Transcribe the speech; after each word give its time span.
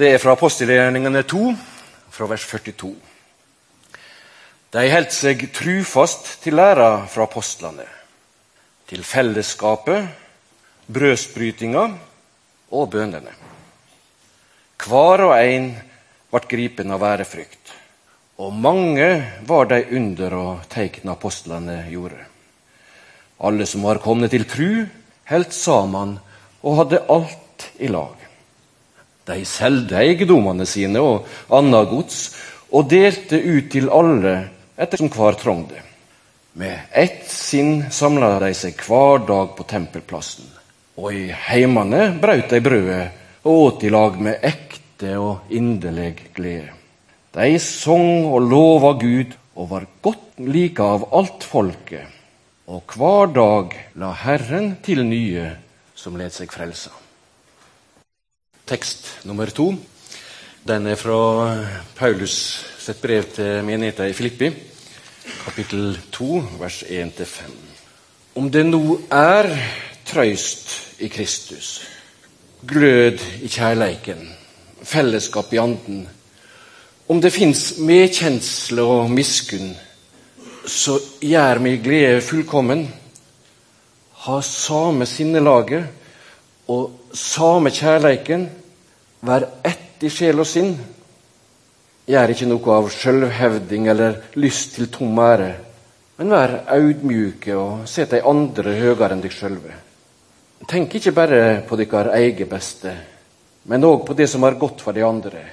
Det 0.00 0.14
er 0.14 0.20
fra 0.22 0.32
apostelgjerningene 0.32 1.20
2, 1.28 1.40
fra 2.08 2.26
vers 2.30 2.44
42. 2.48 2.94
De 4.72 4.84
holdt 4.88 5.12
seg 5.12 5.42
trufast 5.52 6.30
til 6.40 6.54
læra 6.56 7.02
fra 7.10 7.26
apostlene, 7.26 7.84
til 8.88 9.02
fellesskapet, 9.04 10.06
brødsbrytinga 10.88 11.82
og 12.72 12.88
bøndene. 12.94 13.34
Hver 14.80 15.24
og 15.26 15.34
en 15.36 15.68
ble 16.32 16.42
gripen 16.54 16.96
av 16.96 17.04
ærefrykt, 17.10 17.74
og 18.40 18.56
mange 18.56 19.10
var 19.50 19.68
de 19.74 19.82
under 20.00 20.38
og 20.38 20.64
tegn 20.72 21.12
apostlene 21.12 21.76
gjorde. 21.90 22.24
Alle 23.44 23.68
som 23.68 23.84
var 23.84 24.00
kommet 24.00 24.32
til 24.32 24.48
tru, 24.48 24.70
holdt 25.28 25.52
sammen 25.60 26.16
og 26.62 26.80
hadde 26.80 27.04
alt 27.18 27.68
i 27.76 27.92
lag. 27.92 28.19
De 29.30 29.44
solgte 29.46 29.98
eiendommene 30.00 30.66
sine 30.66 31.02
og 31.04 31.28
annet 31.54 31.90
gods 31.90 32.22
og 32.74 32.88
delte 32.90 33.38
ut 33.38 33.70
til 33.70 33.90
alle 33.94 34.34
ettersom 34.80 35.10
hver 35.14 35.38
trengte. 35.38 35.82
Med 36.58 36.90
ett 36.90 37.28
sinn 37.30 37.84
samla 37.94 38.32
de 38.42 38.50
seg 38.58 38.80
hver 38.88 39.22
dag 39.28 39.52
på 39.54 39.66
tempelplassen. 39.70 40.48
Og 40.98 41.14
i 41.14 41.28
heimene 41.46 42.10
brøt 42.20 42.50
de 42.50 42.60
brødet 42.64 43.02
og 43.44 43.52
åt 43.54 43.84
i 43.86 43.92
lag 43.94 44.18
med 44.20 44.42
ekte 44.44 45.14
og 45.22 45.52
inderlig 45.54 46.32
glede. 46.34 46.74
De 47.30 47.52
sang 47.62 48.26
og 48.26 48.42
lova 48.50 48.96
Gud 48.98 49.36
og 49.54 49.70
var 49.70 49.86
godt 50.02 50.42
like 50.42 50.82
av 50.82 51.06
alt 51.14 51.46
folket. 51.46 52.18
Og 52.66 52.82
hver 52.96 53.30
dag 53.34 53.76
la 54.02 54.10
Herren 54.24 54.74
til 54.82 55.04
nye 55.06 55.52
som 55.94 56.18
let 56.18 56.34
seg 56.34 56.50
frelsa 56.50 56.99
tekst 58.70 59.06
nummer 59.26 59.50
to. 59.50 59.72
Den 60.62 60.86
er 60.86 60.98
fra 60.98 61.20
Paulus 61.98 62.34
sitt 62.78 63.00
brev 63.02 63.24
til 63.34 63.64
menigheten 63.66 64.10
i 64.10 64.14
Filippi, 64.14 64.50
kapittel 65.42 65.96
2, 66.14 66.28
vers 66.60 66.82
1-5. 66.86 67.50
Om 68.38 68.50
det 68.52 68.62
nå 68.68 68.82
er 69.10 69.48
trøyst 70.06 70.76
i 71.02 71.08
Kristus, 71.10 71.80
glød 72.62 73.18
i 73.42 73.50
kjærleiken, 73.50 74.22
fellesskap 74.82 75.50
i 75.52 75.58
anden, 75.58 76.06
om 77.10 77.18
det 77.20 77.34
fins 77.34 77.80
medkjensle 77.82 78.86
og 78.86 79.10
miskunn, 79.10 79.74
så 80.66 81.00
gjør 81.24 81.58
mi 81.58 81.74
glede 81.82 82.22
fullkommen. 82.22 82.86
Ha 84.28 84.40
same 84.46 85.06
sinnelaget 85.10 85.88
og 86.68 86.92
same 87.16 87.74
kjærleiken 87.74 88.50
Vær 89.20 89.46
ett 89.62 90.02
i 90.04 90.10
sjel 90.10 90.40
og 90.40 90.48
sinn. 90.48 90.72
Gjør 92.10 92.32
ikke 92.32 92.48
noe 92.48 92.76
av 92.78 92.88
sjølvhevding 92.94 93.90
eller 93.92 94.16
lyst 94.40 94.74
til 94.76 94.88
tom 94.92 95.18
ære, 95.20 95.50
men 96.18 96.32
vær 96.32 96.56
audmjuke 96.72 97.54
og 97.56 97.86
set 97.88 98.16
de 98.16 98.22
andre 98.26 98.74
høyere 98.80 99.12
enn 99.14 99.22
deg 99.22 99.34
sjølve. 99.34 99.76
Tenk 100.68 100.96
ikke 100.96 101.14
bare 101.16 101.42
på 101.68 101.76
deres 101.80 102.16
eget 102.16 102.48
beste, 102.48 102.92
men 103.68 103.84
òg 103.84 104.02
på 104.08 104.16
det 104.16 104.28
som 104.28 104.44
er 104.44 104.58
godt 104.60 104.82
for 104.84 104.96
de 104.96 105.04
andre. 105.06 105.44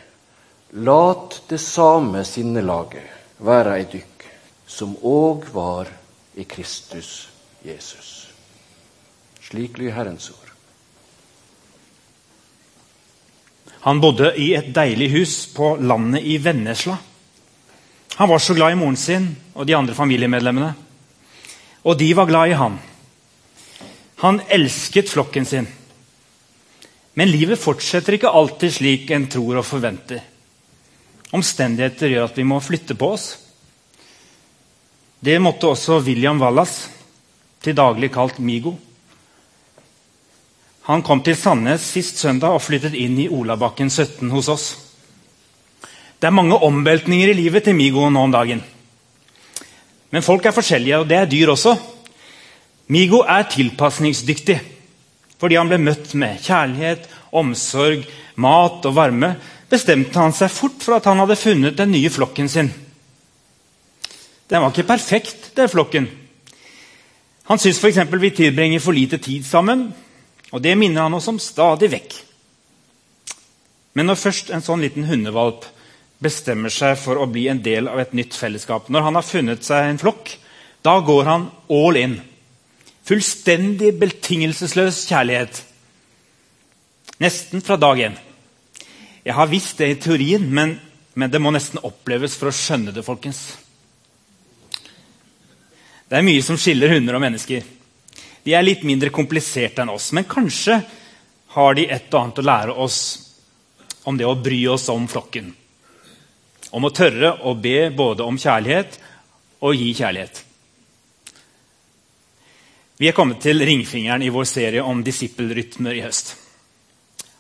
Lat 0.84 1.42
det 1.48 1.60
samme 1.64 2.26
sinnelaget 2.28 3.40
være 3.44 3.78
ei 3.78 3.86
dykk, 3.92 4.28
som 4.68 4.98
òg 5.04 5.48
var 5.54 5.92
i 6.36 6.44
Kristus 6.44 7.30
Jesus. 7.64 8.28
Slik 9.42 9.78
lyder 9.78 9.95
Herrens 9.95 10.30
ord. 10.32 10.47
Han 13.88 14.02
bodde 14.04 14.34
i 14.36 14.50
et 14.58 14.68
deilig 14.76 15.08
hus 15.14 15.34
på 15.56 15.78
landet 15.80 16.26
i 16.28 16.36
Vennesla. 16.44 16.98
Han 18.20 18.30
var 18.30 18.42
så 18.44 18.56
glad 18.58 18.74
i 18.74 18.80
moren 18.80 18.98
sin 19.00 19.30
og 19.56 19.64
de 19.70 19.78
andre 19.78 19.96
familiemedlemmene. 19.96 20.74
Og 21.88 21.96
de 21.96 22.10
var 22.17 22.28
glad 22.28 22.52
i 22.52 22.58
han. 22.60 22.76
Han 24.26 24.42
elsket 24.52 25.08
flokken 25.08 25.48
sin. 25.48 25.70
Men 27.16 27.32
livet 27.32 27.61
fortsetter 27.61 28.17
ikke 28.17 28.34
alltid 28.36 28.76
slik 28.76 29.14
en 29.16 29.30
tror 29.32 29.61
og 29.61 29.66
forventer. 29.70 30.20
Omstendigheter 31.38 32.11
gjør 32.11 32.28
at 32.28 32.42
vi 32.42 32.45
må 32.50 32.60
flytte 32.60 32.98
på 33.00 33.14
oss. 33.16 33.30
Det 35.23 35.40
måtte 35.40 35.72
også 35.72 36.02
William 36.04 36.44
Wallas, 36.44 36.90
til 37.64 37.80
daglig 37.80 38.11
kalt 38.11 38.44
Migo. 38.44 38.76
Han 40.87 41.03
kom 41.03 41.20
til 41.20 41.36
Sandnes 41.36 41.83
sist 41.83 42.21
søndag 42.21 42.55
og 42.55 42.64
flyttet 42.64 42.95
inn 42.95 43.17
i 43.20 43.27
Olabakken 43.27 43.89
17 43.92 44.30
hos 44.31 44.48
oss. 44.48 44.67
Det 46.17 46.30
er 46.30 46.36
mange 46.36 46.55
omveltninger 46.64 47.33
i 47.33 47.36
livet 47.36 47.67
til 47.67 47.75
Migo 47.75 48.05
nå 48.09 48.23
om 48.23 48.31
dagen. 48.31 48.61
Men 50.15 50.23
folk 50.23 50.48
er 50.48 50.55
forskjellige, 50.55 51.02
og 51.02 51.09
det 51.09 51.17
er 51.17 51.27
dyr 51.27 51.52
også. 51.52 51.75
Migo 52.87 53.21
er 53.27 53.49
tilpasningsdyktig 53.52 54.59
fordi 55.37 55.58
han 55.59 55.70
ble 55.70 55.77
møtt 55.77 56.15
med 56.17 56.39
kjærlighet, 56.42 57.04
omsorg, 57.37 58.08
mat 58.42 58.87
og 58.89 58.95
varme. 58.98 59.36
Bestemte 59.69 60.17
han 60.17 60.33
seg 60.33 60.49
fort 60.49 60.81
for 60.81 60.98
at 60.98 61.05
han 61.05 61.19
hadde 61.21 61.37
funnet 61.37 61.77
den 61.77 61.92
nye 61.93 62.09
flokken 62.09 62.49
sin. 62.49 62.71
Den 64.49 64.64
var 64.64 64.71
ikke 64.71 64.87
perfekt, 64.87 65.52
den 65.54 65.69
flokken. 65.69 66.08
Han 67.52 67.61
syns 67.61 67.77
f.eks. 67.83 68.02
vi 68.17 68.33
tilbringer 68.33 68.81
for 68.81 68.98
lite 68.98 69.19
tid 69.21 69.45
sammen. 69.45 69.92
Og 70.56 70.64
det 70.64 70.76
minner 70.80 71.08
han 71.08 71.18
oss 71.18 71.28
om 71.28 71.40
stadig 71.42 71.90
vekk. 71.92 72.16
Men 73.98 74.08
når 74.12 74.22
først 74.22 74.52
en 74.54 74.64
sånn 74.64 74.84
liten 74.86 75.08
hundevalp 75.10 75.66
bestemmer 76.24 76.74
seg 76.74 76.96
for 77.02 77.20
å 77.20 77.28
bli 77.30 77.48
en 77.52 77.62
del 77.66 77.90
av 77.90 78.00
et 78.02 78.14
nytt 78.18 78.36
fellesskap, 78.38 78.90
når 78.94 79.08
han 79.08 79.18
har 79.18 79.26
funnet 79.26 79.66
seg 79.66 79.90
en 79.90 80.02
flokk, 80.02 80.36
da 80.86 81.00
går 81.04 81.24
han 81.28 81.48
all 81.74 82.00
in. 82.00 82.18
Fullstendig 83.08 83.94
betingelsesløs 84.00 85.04
kjærlighet. 85.10 85.62
Nesten 87.24 87.64
fra 87.66 87.78
dag 87.82 88.02
én. 88.10 88.18
Jeg 89.26 89.36
har 89.36 89.50
visst 89.52 89.82
det 89.82 89.90
i 89.92 90.00
teorien, 90.00 90.46
men, 90.46 90.78
men 91.18 91.32
det 91.32 91.42
må 91.42 91.52
nesten 91.52 91.82
oppleves 91.84 92.38
for 92.40 92.52
å 92.52 92.56
skjønne 92.56 92.94
det, 92.96 93.04
folkens. 93.06 93.42
Det 96.08 96.16
er 96.16 96.24
mye 96.24 96.44
som 96.46 96.60
skiller 96.60 96.94
hunder 96.94 97.18
og 97.18 97.26
mennesker. 97.26 97.66
De 98.48 98.54
er 98.56 98.64
litt 98.64 98.86
mindre 98.88 99.10
kompliserte 99.12 99.84
enn 99.84 99.90
oss, 99.92 100.14
men 100.16 100.24
kanskje 100.24 100.78
har 101.52 101.74
de 101.76 101.84
et 101.92 102.14
og 102.14 102.22
annet 102.22 102.38
å 102.40 102.46
lære 102.48 102.76
oss 102.80 103.00
om 104.08 104.16
det 104.16 104.24
å 104.24 104.38
bry 104.40 104.62
oss 104.72 104.86
om 104.94 105.04
flokken. 105.12 105.50
Om 106.72 106.88
å 106.88 106.94
tørre 106.96 107.34
å 107.44 107.58
be 107.60 107.90
både 107.92 108.24
om 108.24 108.40
kjærlighet 108.40 108.96
og 109.68 109.76
gi 109.76 109.92
kjærlighet. 110.00 110.40
Vi 113.04 113.12
er 113.12 113.20
kommet 113.20 113.44
til 113.44 113.60
ringfingeren 113.68 114.24
i 114.24 114.32
vår 114.32 114.48
serie 114.48 114.88
om 114.96 115.04
disippelrytmer 115.04 116.00
i 116.00 116.08
høst. 116.08 116.38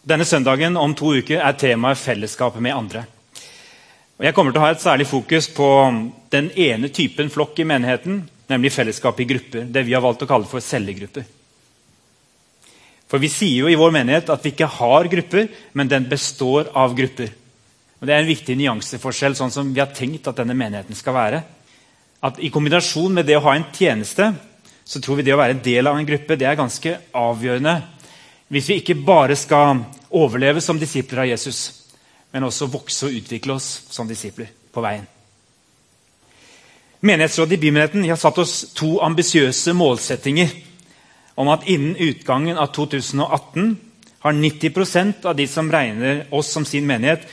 Denne 0.03 0.27
søndagen 0.27 0.75
om 0.75 0.91
to 0.91 1.15
uker 1.21 1.39
er 1.39 1.55
temaet 1.55 2.03
fellesskapet 2.03 2.67
med 2.67 2.75
andre. 2.75 3.07
Og 4.19 4.27
jeg 4.27 4.35
kommer 4.35 4.51
til 4.51 4.59
å 4.59 4.67
ha 4.67 4.75
et 4.75 4.83
særlig 4.83 5.07
fokus 5.07 5.47
på 5.55 5.71
den 6.35 6.51
ene 6.51 6.91
typen 6.91 7.31
flokk 7.31 7.63
i 7.63 7.71
menigheten 7.71 8.25
nemlig 8.47 8.71
fellesskap 8.73 9.19
i 9.19 9.27
grupper. 9.29 9.65
Det 9.67 9.83
vi 9.83 9.95
har 9.95 10.03
valgt 10.03 10.23
å 10.23 10.29
kalle 10.29 10.49
for 10.49 10.63
cellegrupper. 10.63 11.25
For 13.07 13.23
Vi 13.23 13.29
sier 13.31 13.63
jo 13.63 13.69
i 13.71 13.79
vår 13.79 13.93
menighet 13.95 14.29
at 14.29 14.43
vi 14.43 14.51
ikke 14.51 14.67
har 14.67 15.07
grupper, 15.07 15.47
men 15.73 15.87
den 15.87 16.09
består 16.09 16.71
av 16.75 16.95
grupper. 16.95 17.31
Og 17.99 18.07
Det 18.07 18.13
er 18.13 18.19
en 18.19 18.29
viktig 18.29 18.57
nyanseforskjell, 18.57 19.35
sånn 19.35 19.51
som 19.51 19.73
vi 19.73 19.79
har 19.79 19.93
tenkt 19.95 20.27
at 20.27 20.37
denne 20.37 20.53
menigheten 20.53 20.95
skal 20.95 21.15
være. 21.15 21.43
At 22.21 22.39
I 22.39 22.49
kombinasjon 22.49 23.13
med 23.13 23.25
det 23.25 23.37
å 23.37 23.45
ha 23.45 23.55
en 23.55 23.69
tjeneste 23.73 24.33
så 24.87 25.01
tror 25.03 25.19
vi 25.19 25.27
det 25.27 25.35
å 25.35 25.39
være 25.39 25.57
en 25.57 25.63
del 25.63 25.87
av 25.87 25.97
en 25.97 26.07
gruppe 26.07 26.37
det 26.39 26.47
er 26.47 26.55
ganske 26.55 26.93
avgjørende 27.11 27.75
hvis 28.47 28.69
vi 28.71 28.77
ikke 28.79 28.95
bare 29.03 29.35
skal 29.35 29.81
overleve 30.15 30.61
som 30.63 30.79
disipler 30.79 31.25
av 31.25 31.27
Jesus, 31.27 31.59
men 32.31 32.47
også 32.47 32.69
vokse 32.71 33.09
og 33.09 33.19
utvikle 33.19 33.57
oss 33.57 33.67
som 33.91 34.07
disipler 34.07 34.47
på 34.71 34.83
veien. 34.85 35.03
Menighetsrådet 36.99 37.53
i 37.53 37.57
Bymenigheten 37.57 38.05
har 38.09 38.17
satt 38.17 38.37
oss 38.41 38.73
to 38.73 38.95
ambisiøse 39.05 39.73
målsettinger 39.77 40.49
om 41.37 41.49
at 41.53 41.67
innen 41.69 41.93
utgangen 42.01 42.57
av 42.57 42.71
2018 42.73 43.75
har 44.25 44.33
90% 44.33 45.27
av 45.29 45.35
de 45.37 45.45
som 45.47 45.69
regner 45.71 46.23
oss 46.33 46.49
som 46.49 46.65
sin 46.65 46.87
menighet, 46.89 47.27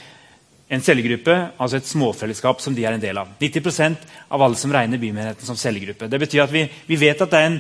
en 0.69 0.85
cellegruppe, 0.85 1.37
altså 1.57 1.79
et 1.79 1.89
småfellesskap 1.89 2.61
som 2.61 2.77
de 2.77 2.85
er 2.85 2.93
en 2.97 3.01
del 3.01 3.17
av. 3.21 3.31
90% 3.41 4.05
av 4.29 4.45
alle 4.45 4.61
som 4.61 4.73
regner 4.73 5.01
bymenigheten 5.01 5.49
som 5.49 5.57
cellegruppe. 5.57 6.11
Det 6.13 6.21
betyr 6.21 6.45
at 6.45 6.53
vi, 6.53 6.67
vi 6.89 7.01
vet 7.01 7.25
at 7.25 7.33
det 7.33 7.41
er, 7.41 7.49
en, 7.49 7.59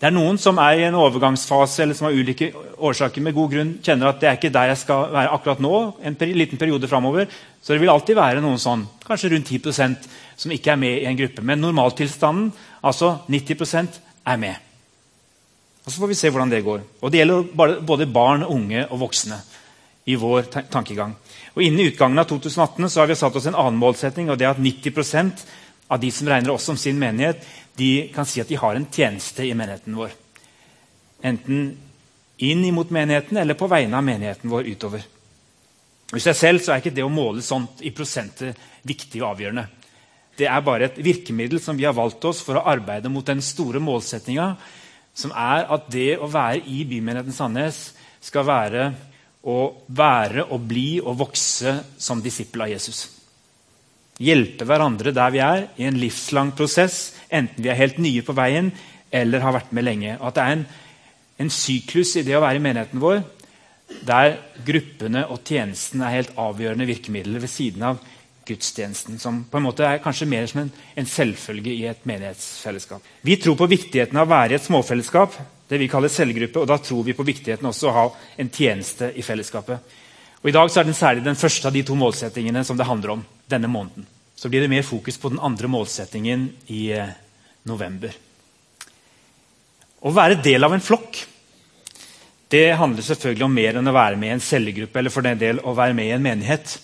det 0.00 0.08
er, 0.08 0.16
noen 0.16 0.40
som 0.40 0.60
er 0.62 0.80
i 0.80 0.88
en 0.88 0.96
overgangsfase 1.00 1.84
eller 1.84 1.98
som 1.98 2.08
av 2.08 2.16
ulike 2.16 2.48
årsaker 2.80 3.24
med 3.24 3.36
god 3.36 3.52
grunn 3.52 3.72
kjenner 3.84 4.08
at 4.08 4.24
det 4.24 4.30
er 4.30 4.40
ikke 4.40 4.52
der 4.56 4.72
jeg 4.72 4.84
skal 4.86 5.08
være 5.12 5.36
akkurat 5.36 5.64
nå. 5.64 5.78
en 6.00 6.16
peri 6.16 6.36
liten 6.36 6.60
periode 6.60 6.88
fremover. 6.88 7.28
Så 7.60 7.72
det 7.72 7.82
vil 7.84 7.92
alltid 7.92 8.16
være 8.16 8.44
noen 8.44 8.60
sånn, 8.60 8.88
kanskje 9.04 9.34
rundt 9.36 9.52
10 9.52 9.96
som 10.36 10.52
ikke 10.52 10.72
er 10.72 10.80
med 10.80 11.00
i 11.02 11.08
en 11.08 11.18
gruppe. 11.18 11.42
Men 11.42 11.60
normaltilstanden, 11.60 12.52
altså 12.82 13.18
90% 13.28 14.00
er 14.26 14.36
med. 14.36 14.54
Og 15.84 15.92
Så 15.92 16.00
får 16.00 16.06
vi 16.06 16.14
se 16.14 16.30
hvordan 16.30 16.50
det 16.50 16.64
går. 16.64 16.80
Og 17.00 17.12
Det 17.12 17.18
gjelder 17.18 17.80
både 17.86 18.06
barn, 18.06 18.44
unge 18.44 18.86
og 18.88 19.00
voksne. 19.00 19.40
i 20.06 20.16
vår 20.16 20.42
tankegang. 20.70 21.14
Og 21.54 21.62
Innen 21.62 21.86
utgangen 21.86 22.18
av 22.18 22.24
2018 22.28 22.90
så 22.90 23.00
har 23.00 23.06
vi 23.06 23.16
satt 23.16 23.36
oss 23.36 23.46
en 23.46 23.54
annen 23.54 23.78
målsetting, 23.80 24.30
og 24.30 24.38
det 24.38 24.44
er 24.44 24.50
at 24.50 24.60
90% 24.60 25.44
av 25.88 26.00
de 26.00 26.10
som 26.12 26.28
regner 26.28 26.52
oss 26.52 26.66
som 26.68 26.76
sin 26.76 26.98
menighet, 26.98 27.40
de 27.76 28.10
kan 28.14 28.26
si 28.28 28.42
at 28.42 28.48
de 28.48 28.58
har 28.60 28.76
en 28.76 28.86
tjeneste 28.92 29.46
i 29.46 29.54
menigheten 29.54 29.96
vår. 29.96 30.12
Enten 31.24 31.78
inn 32.36 32.64
imot 32.64 32.92
menigheten 32.92 33.40
eller 33.40 33.56
på 33.56 33.68
vegne 33.70 33.96
av 33.96 34.04
menigheten 34.04 34.50
vår 34.50 34.68
utover. 34.74 35.04
I 36.14 36.20
seg 36.20 36.36
selv 36.36 36.62
så 36.62 36.74
er 36.74 36.82
ikke 36.82 36.94
det 36.94 37.04
å 37.06 37.12
måle 37.12 37.42
sånt 37.42 37.80
i 37.80 37.94
prosenter 37.94 38.52
viktig 38.84 39.22
og 39.22 39.30
avgjørende. 39.32 39.66
Det 40.38 40.48
er 40.50 40.64
bare 40.66 40.88
et 40.88 41.00
virkemiddel 41.04 41.60
som 41.62 41.76
vi 41.78 41.86
har 41.86 41.94
valgt 41.96 42.24
oss 42.26 42.42
for 42.44 42.58
å 42.58 42.64
arbeide 42.72 43.10
mot 43.12 43.26
den 43.26 43.42
store 43.44 43.82
målsettinga, 43.82 44.54
som 45.14 45.30
er 45.30 45.68
at 45.70 45.90
det 45.94 46.16
å 46.18 46.30
være 46.30 46.64
i 46.66 46.82
bymenigheten 46.90 47.34
Sandnes 47.34 47.84
skal 48.24 48.46
være 48.48 48.88
å 49.44 49.58
være 49.86 50.46
og 50.48 50.64
bli 50.66 50.88
og 51.02 51.20
vokse 51.20 51.76
som 52.00 52.22
disippel 52.24 52.64
av 52.64 52.72
Jesus. 52.72 53.04
Hjelpe 54.22 54.66
hverandre 54.66 55.12
der 55.14 55.30
vi 55.34 55.42
er, 55.42 55.68
i 55.78 55.86
en 55.86 55.98
livslang 55.98 56.54
prosess, 56.56 57.12
enten 57.28 57.62
vi 57.62 57.70
er 57.70 57.78
helt 57.78 58.00
nye 58.02 58.24
på 58.26 58.34
veien 58.34 58.72
eller 59.14 59.42
har 59.44 59.54
vært 59.54 59.74
med 59.74 59.86
lenge. 59.86 60.16
At 60.18 60.38
det 60.38 60.42
er 60.44 60.56
en, 60.56 60.66
en 61.44 61.52
syklus 61.52 62.16
i 62.18 62.24
det 62.26 62.36
å 62.38 62.42
være 62.42 62.58
i 62.58 62.64
menigheten 62.64 63.02
vår 63.02 63.22
der 64.04 64.38
gruppene 64.64 65.26
og 65.30 65.44
tjenesten 65.46 66.02
er 66.02 66.16
helt 66.16 66.36
avgjørende 66.40 66.86
virkemidler 66.88 67.42
ved 67.42 67.52
siden 67.52 67.84
av 67.90 68.00
gudstjenesten, 68.46 69.18
som 69.18 69.42
på 69.50 69.58
en 69.58 69.66
måte 69.66 69.86
er 69.86 70.02
kanskje 70.04 70.28
mer 70.28 70.46
som 70.50 70.62
en, 70.62 70.70
en 70.70 71.08
selvfølge 71.08 71.72
i 71.72 71.86
et 71.90 72.06
menighetsfellesskap. 72.08 73.04
Vi 73.24 73.36
tror 73.40 73.56
på 73.58 73.68
viktigheten 73.70 74.18
av 74.20 74.28
å 74.28 74.32
være 74.34 74.54
i 74.54 74.58
et 74.58 74.66
småfellesskap, 74.66 75.36
det 75.68 75.80
vi 75.80 75.88
kaller 75.90 76.12
cellegruppe, 76.12 76.62
og 76.62 76.70
da 76.70 76.78
tror 76.82 77.04
vi 77.06 77.16
på 77.16 77.26
viktigheten 77.26 77.68
også 77.70 77.90
å 77.90 77.94
ha 77.96 78.06
en 78.40 78.50
tjeneste 78.52 79.10
i 79.16 79.24
fellesskapet. 79.24 80.00
Og 80.42 80.50
I 80.50 80.54
dag 80.54 80.70
så 80.70 80.82
er 80.82 80.88
den 80.88 80.98
særlig 80.98 81.24
den 81.24 81.40
første 81.40 81.70
av 81.70 81.76
de 81.76 81.84
to 81.88 81.96
målsettingene 81.96 82.64
som 82.68 82.76
det 82.76 82.88
handler 82.88 83.16
om 83.16 83.26
denne 83.50 83.70
måneden. 83.72 84.04
Så 84.36 84.50
blir 84.52 84.60
det 84.60 84.72
mer 84.72 84.84
fokus 84.84 85.16
på 85.18 85.30
den 85.32 85.40
andre 85.40 85.70
målsettingen 85.72 86.50
i 86.68 86.88
eh, 86.92 87.14
november. 87.64 88.12
Å 90.04 90.12
være 90.12 90.42
del 90.44 90.66
av 90.66 90.74
en 90.76 90.84
flokk 90.84 91.22
det 92.54 92.74
handler 92.78 93.02
selvfølgelig 93.02 93.46
om 93.46 93.54
mer 93.56 93.78
enn 93.80 93.90
å 93.90 93.94
være 93.94 94.18
med 94.20 94.28
i 94.28 94.34
en 94.36 94.42
cellegruppe 94.42 95.00
eller 95.00 95.10
for 95.10 95.26
den 95.26 95.40
del 95.40 95.60
å 95.64 95.72
være 95.74 95.96
med 95.96 96.06
i 96.06 96.12
en 96.14 96.22
menighet. 96.22 96.76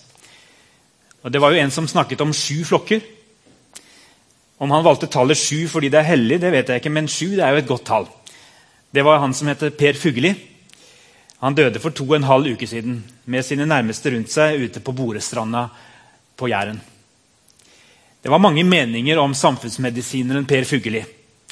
Og 1.22 1.32
Det 1.32 1.40
var 1.40 1.52
jo 1.52 1.60
en 1.60 1.70
som 1.70 1.88
snakket 1.88 2.20
om 2.20 2.32
sju 2.32 2.64
flokker. 2.64 3.00
Om 4.60 4.70
han 4.70 4.84
valgte 4.84 5.08
tallet 5.08 5.38
sju 5.38 5.68
fordi 5.68 5.88
det 5.88 6.00
er 6.00 6.12
hellig, 6.12 6.40
det 6.40 6.52
vet 6.52 6.68
jeg 6.68 6.82
ikke, 6.82 6.92
men 6.92 7.08
sju 7.08 7.38
er 7.40 7.54
jo 7.54 7.62
et 7.62 7.68
godt 7.68 7.86
tall. 7.88 8.08
Det 8.92 9.04
var 9.06 9.22
han 9.22 9.34
som 9.34 9.48
heter 9.48 9.70
Per 9.70 9.96
Fugelli. 9.96 10.34
Han 11.40 11.54
døde 11.56 11.80
for 11.80 11.94
to 11.96 12.04
og 12.04 12.18
en 12.18 12.28
halv 12.28 12.52
uke 12.52 12.66
siden 12.68 12.98
med 13.24 13.44
sine 13.46 13.64
nærmeste 13.64 14.12
rundt 14.12 14.32
seg 14.32 14.60
ute 14.60 14.82
på 14.84 14.92
Borestranda 14.92 15.68
på 16.36 16.50
Jæren. 16.50 16.80
Det 18.20 18.28
var 18.28 18.42
mange 18.42 18.64
meninger 18.64 19.18
om 19.18 19.34
samfunnsmedisineren 19.34 20.44
Per 20.44 20.64
Fugelli. 20.68 21.04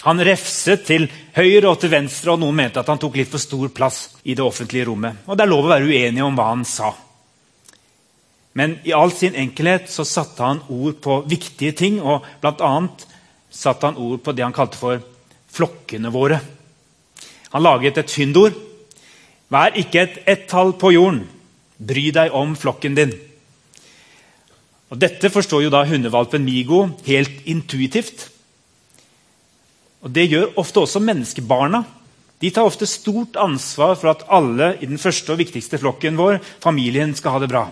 Han 0.04 0.20
refset 0.22 0.84
til 0.86 1.08
høyre 1.34 1.72
og 1.72 1.80
til 1.80 1.90
venstre, 1.90 2.34
og 2.34 2.42
noen 2.42 2.56
mente 2.60 2.82
at 2.82 2.90
han 2.92 3.00
tok 3.00 3.16
litt 3.18 3.30
for 3.32 3.42
stor 3.42 3.70
plass 3.74 4.20
i 4.28 4.36
det 4.36 4.44
offentlige 4.44 4.86
rommet. 4.86 5.24
Og 5.26 5.38
det 5.38 5.46
er 5.46 5.50
lov 5.50 5.66
å 5.66 5.72
være 5.72 5.88
uenig 5.88 6.22
om 6.22 6.36
hva 6.36 6.50
han 6.52 6.66
sa. 6.68 6.92
Men 8.58 8.78
i 8.82 8.94
all 8.96 9.12
sin 9.14 9.36
enkelhet 9.38 9.86
så 9.92 10.06
satte 10.08 10.42
han 10.42 10.64
ord 10.72 10.98
på 11.04 11.20
viktige 11.30 11.76
ting, 11.78 12.00
og 12.02 12.26
bl.a. 12.42 12.72
satte 13.54 13.86
han 13.86 14.00
ord 14.02 14.18
på 14.24 14.34
det 14.34 14.42
han 14.42 14.56
kalte 14.56 14.80
for 14.80 15.04
flokkene 15.54 16.10
våre. 16.10 16.40
Han 17.54 17.64
laget 17.64 18.00
et 18.02 18.12
fyndord. 18.12 18.56
Vær 19.48 19.78
ikke 19.80 20.02
et 20.02 20.18
ett-tall 20.28 20.74
på 20.80 20.92
jorden. 20.92 21.22
Bry 21.78 22.08
deg 22.12 22.34
om 22.34 22.56
flokken 22.58 22.98
din. 22.98 23.14
Og 24.88 24.98
Dette 25.00 25.30
forstår 25.30 25.66
jo 25.66 25.72
da 25.72 25.84
hundevalpen 25.86 26.44
Migo 26.44 26.88
helt 27.06 27.46
intuitivt. 27.48 28.26
Og 30.02 30.10
Det 30.10 30.28
gjør 30.28 30.58
ofte 30.60 30.82
også 30.82 31.02
menneskebarna. 31.04 31.84
De 32.38 32.50
tar 32.54 32.66
ofte 32.66 32.86
stort 32.86 33.36
ansvar 33.40 33.96
for 33.98 34.12
at 34.12 34.26
alle 34.30 34.76
i 34.80 34.86
den 34.86 34.98
første 34.98 35.32
og 35.34 35.40
viktigste 35.40 35.78
flokken 35.78 36.18
vår, 36.18 36.38
familien, 36.62 37.14
skal 37.14 37.34
ha 37.34 37.40
det 37.42 37.50
bra. 37.50 37.68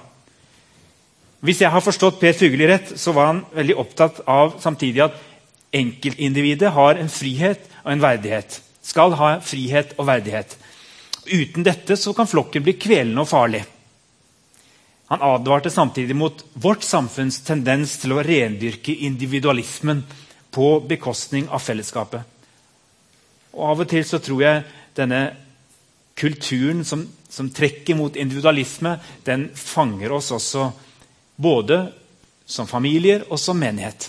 Hvis 1.45 1.61
jeg 1.61 1.71
har 1.71 1.85
forstått 1.85 2.21
Per 2.21 2.37
Fugelli 2.37 2.67
rett, 2.69 2.95
så 2.99 3.13
var 3.13 3.33
han 3.33 3.43
veldig 3.55 3.77
opptatt 3.79 4.23
av 4.31 4.57
samtidig 4.63 5.05
at 5.05 5.19
enkeltindividet 5.77 6.73
har 6.73 7.01
en 7.01 7.11
frihet 7.13 7.67
og 7.83 7.93
en 7.93 8.03
verdighet. 8.03 8.61
Skal 8.83 9.17
ha 9.19 9.37
frihet 9.45 9.93
og 9.99 10.09
verdighet. 10.09 10.57
Uten 11.27 11.67
dette 11.67 11.97
så 11.99 12.15
kan 12.17 12.29
flokken 12.31 12.65
bli 12.65 12.77
kvelende 12.81 13.25
og 13.25 13.31
farlig. 13.31 13.65
Han 15.11 15.23
advarte 15.23 15.71
samtidig 15.71 16.17
mot 16.19 16.41
vårt 16.55 16.83
samfunns 16.83 17.41
tendens 17.47 17.95
til 18.03 18.17
å 18.17 18.23
rendyrke 18.27 18.95
individualismen 19.07 20.03
på 20.51 20.71
bekostning 20.89 21.47
av 21.53 21.63
fellesskapet. 21.63 22.23
Og 23.55 23.63
Av 23.71 23.85
og 23.85 23.91
til 23.91 24.03
så 24.07 24.19
tror 24.23 24.43
jeg 24.43 24.65
denne 24.97 25.21
kulturen 26.17 26.83
som, 26.85 27.05
som 27.29 27.53
trekker 27.53 27.97
mot 27.99 28.17
individualisme, 28.17 28.97
den 29.25 29.51
fanger 29.55 30.17
oss 30.17 30.33
også 30.35 30.71
både 31.37 31.87
som 32.47 32.69
familier 32.69 33.25
og 33.31 33.41
som 33.41 33.59
menighet. 33.59 34.09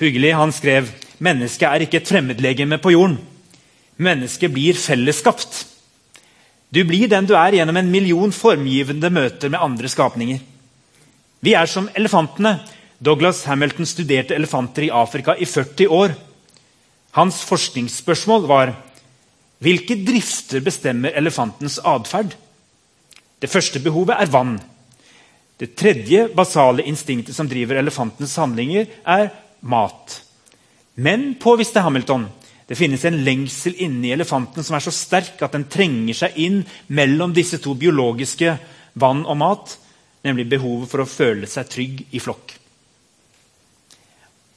Hyggelig, 0.00 0.32
han 0.34 0.52
skrev 0.54 0.88
mennesket 1.22 1.68
er 1.68 1.84
ikke 1.84 2.00
et 2.00 2.08
fremmedlegeme 2.08 2.78
på 2.82 2.94
jorden. 2.94 3.18
Mennesket 4.02 4.50
blir 4.52 4.78
fellesskapt. 4.78 5.66
Du 6.72 6.80
blir 6.88 7.10
den 7.12 7.28
du 7.28 7.34
er 7.36 7.58
gjennom 7.58 7.76
en 7.76 7.90
million 7.92 8.32
formgivende 8.32 9.10
møter 9.12 9.52
med 9.52 9.60
andre 9.60 9.90
skapninger. 9.92 10.40
Vi 11.42 11.54
er 11.58 11.68
som 11.68 11.90
elefantene. 11.98 12.60
Douglas 13.02 13.42
Hamilton 13.50 13.86
studerte 13.86 14.34
elefanter 14.34 14.86
i 14.86 14.92
Afrika 14.94 15.34
i 15.34 15.44
40 15.44 15.90
år. 15.90 16.14
Hans 17.18 17.42
forskningsspørsmål 17.44 18.46
var 18.48 18.72
hvilke 19.62 19.98
drifter 20.06 20.62
bestemmer 20.64 21.14
elefantens 21.18 21.80
atferd. 21.84 22.32
Det 23.42 23.50
første 23.50 23.82
behovet 23.82 24.16
er 24.16 24.30
vann. 24.30 24.56
Det 25.60 25.74
tredje 25.78 26.26
basale 26.34 26.84
instinktet 26.88 27.36
som 27.36 27.48
driver 27.48 27.78
elefantens 27.78 28.36
handlinger, 28.40 28.88
er 29.04 29.30
mat. 29.60 30.18
Men, 30.94 31.34
påviste 31.40 31.80
Hamilton, 31.84 32.26
det 32.66 32.78
finnes 32.78 33.04
en 33.04 33.20
lengsel 33.24 33.76
inni 33.84 34.12
elefanten 34.14 34.64
som 34.64 34.76
er 34.76 34.84
så 34.84 34.92
sterk 34.94 35.42
at 35.44 35.54
den 35.56 35.68
trenger 35.70 36.16
seg 36.16 36.38
inn 36.40 36.62
mellom 36.88 37.34
disse 37.36 37.60
to 37.62 37.74
biologiske 37.78 38.56
vann 39.02 39.24
og 39.26 39.38
mat, 39.40 39.76
nemlig 40.24 40.48
behovet 40.52 40.90
for 40.90 41.02
å 41.02 41.08
føle 41.08 41.48
seg 41.50 41.70
trygg 41.70 42.04
i 42.14 42.20
flokk. 42.22 42.54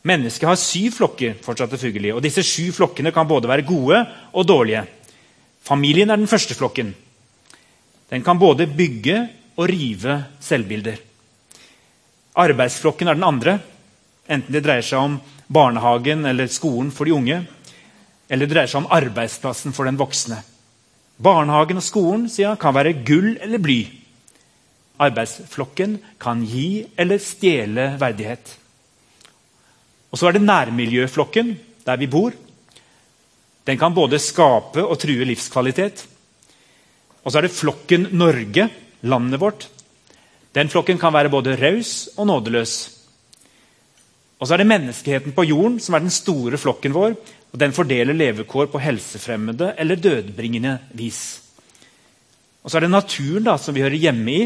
Mennesket 0.06 0.46
har 0.46 0.60
syv 0.62 1.00
flokker, 1.00 1.40
fortsatte 1.42 1.80
Fugelli, 1.82 2.12
og 2.14 2.22
disse 2.22 2.44
sju 2.46 2.70
flokkene 2.76 3.12
kan 3.14 3.26
både 3.28 3.50
være 3.50 3.66
gode 3.66 4.04
og 4.38 4.46
dårlige. 4.46 4.84
Familien 5.66 6.14
er 6.14 6.22
den 6.22 6.30
første 6.30 6.54
flokken. 6.54 6.92
Den 8.14 8.22
kan 8.24 8.38
både 8.38 8.68
bygge 8.70 9.24
å 9.56 9.68
rive 9.70 10.18
selvbilder. 10.44 11.00
Arbeidsflokken 12.36 13.08
er 13.08 13.18
den 13.18 13.28
andre, 13.28 13.60
enten 14.28 14.52
det 14.52 14.64
dreier 14.66 14.86
seg 14.86 15.00
om 15.00 15.20
barnehagen 15.48 16.26
eller 16.28 16.50
skolen 16.52 16.92
for 16.92 17.08
de 17.08 17.16
unge, 17.16 17.44
eller 18.28 18.46
det 18.46 18.56
dreier 18.56 18.72
seg 18.72 18.84
om 18.84 18.92
arbeidsplassen 18.92 19.76
for 19.76 19.88
den 19.88 20.00
voksne. 20.00 20.42
Barnehagen 21.16 21.80
og 21.80 21.86
skolen 21.86 22.28
han, 22.28 22.58
kan 22.60 22.76
være 22.76 22.98
gull 23.08 23.36
eller 23.40 23.62
bly. 23.64 23.80
Arbeidsflokken 25.00 26.00
kan 26.20 26.44
gi 26.48 26.86
eller 26.98 27.20
stjele 27.24 27.94
verdighet. 28.00 28.52
Og 30.12 30.20
Så 30.20 30.28
er 30.28 30.38
det 30.38 30.48
nærmiljøflokken, 30.48 31.56
der 31.86 31.98
vi 32.00 32.08
bor. 32.08 32.32
Den 33.68 33.78
kan 33.78 33.94
både 33.94 34.20
skape 34.20 34.84
og 34.84 35.00
true 35.00 35.26
livskvalitet. 35.28 36.06
Og 37.24 37.32
så 37.32 37.40
er 37.40 37.48
det 37.48 37.56
flokken 37.56 38.10
Norge, 38.14 38.70
landet 39.06 39.42
vårt. 39.42 39.68
Den 40.56 40.70
flokken 40.72 41.00
kan 41.00 41.14
være 41.14 41.32
både 41.32 41.56
raus 41.60 42.10
og 42.18 42.28
nådeløs. 42.30 42.76
Og 44.40 44.48
så 44.48 44.56
er 44.56 44.64
det 44.64 44.70
menneskeheten 44.70 45.36
på 45.36 45.46
jorden 45.48 45.80
som 45.80 45.96
er 45.96 46.04
den 46.04 46.14
store 46.14 46.60
flokken 46.60 46.94
vår. 46.96 47.16
og 47.52 47.60
Den 47.60 47.74
fordeler 47.74 48.14
levekår 48.14 48.68
på 48.72 48.82
helsefremmede 48.84 49.74
eller 49.78 49.96
dødbringende 49.96 50.78
vis. 50.94 51.42
Og 52.64 52.72
så 52.72 52.78
er 52.78 52.88
det 52.88 52.92
naturen 52.92 53.46
da, 53.46 53.58
som 53.58 53.76
vi 53.76 53.82
hører 53.82 53.96
hjemme 53.96 54.32
i. 54.32 54.46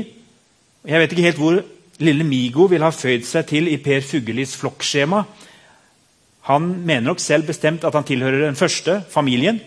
Jeg 0.88 1.00
vet 1.00 1.12
ikke 1.12 1.28
helt 1.28 1.42
hvor 1.42 1.62
lille 2.00 2.24
Migo 2.24 2.68
vil 2.72 2.84
ha 2.84 2.92
føyd 2.96 3.26
seg 3.28 3.48
til 3.48 3.68
i 3.72 3.78
Per 3.84 4.02
Fugellis 4.06 4.56
flokkskjema. 4.60 5.24
Han 6.50 6.70
mener 6.86 7.10
nok 7.10 7.20
selv 7.20 7.48
bestemt 7.48 7.84
at 7.84 7.94
han 7.94 8.08
tilhører 8.08 8.46
den 8.46 8.56
første, 8.60 9.02
familien. 9.10 9.60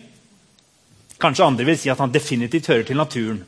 Kanskje 1.21 1.47
andre 1.47 1.67
vil 1.69 1.79
si 1.79 1.91
at 1.93 2.01
han 2.01 2.13
definitivt 2.13 2.67
hører 2.67 2.87
til 2.89 2.97
naturen. 2.97 3.43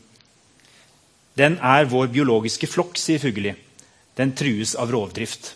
Den 1.38 1.58
er 1.58 1.88
vår 1.90 2.12
biologiske 2.14 2.68
flokk, 2.70 2.98
sier 3.00 3.22
Fugelli. 3.22 3.54
Den 4.14 4.32
trues 4.38 4.74
av 4.78 4.92
rovdrift. 4.94 5.54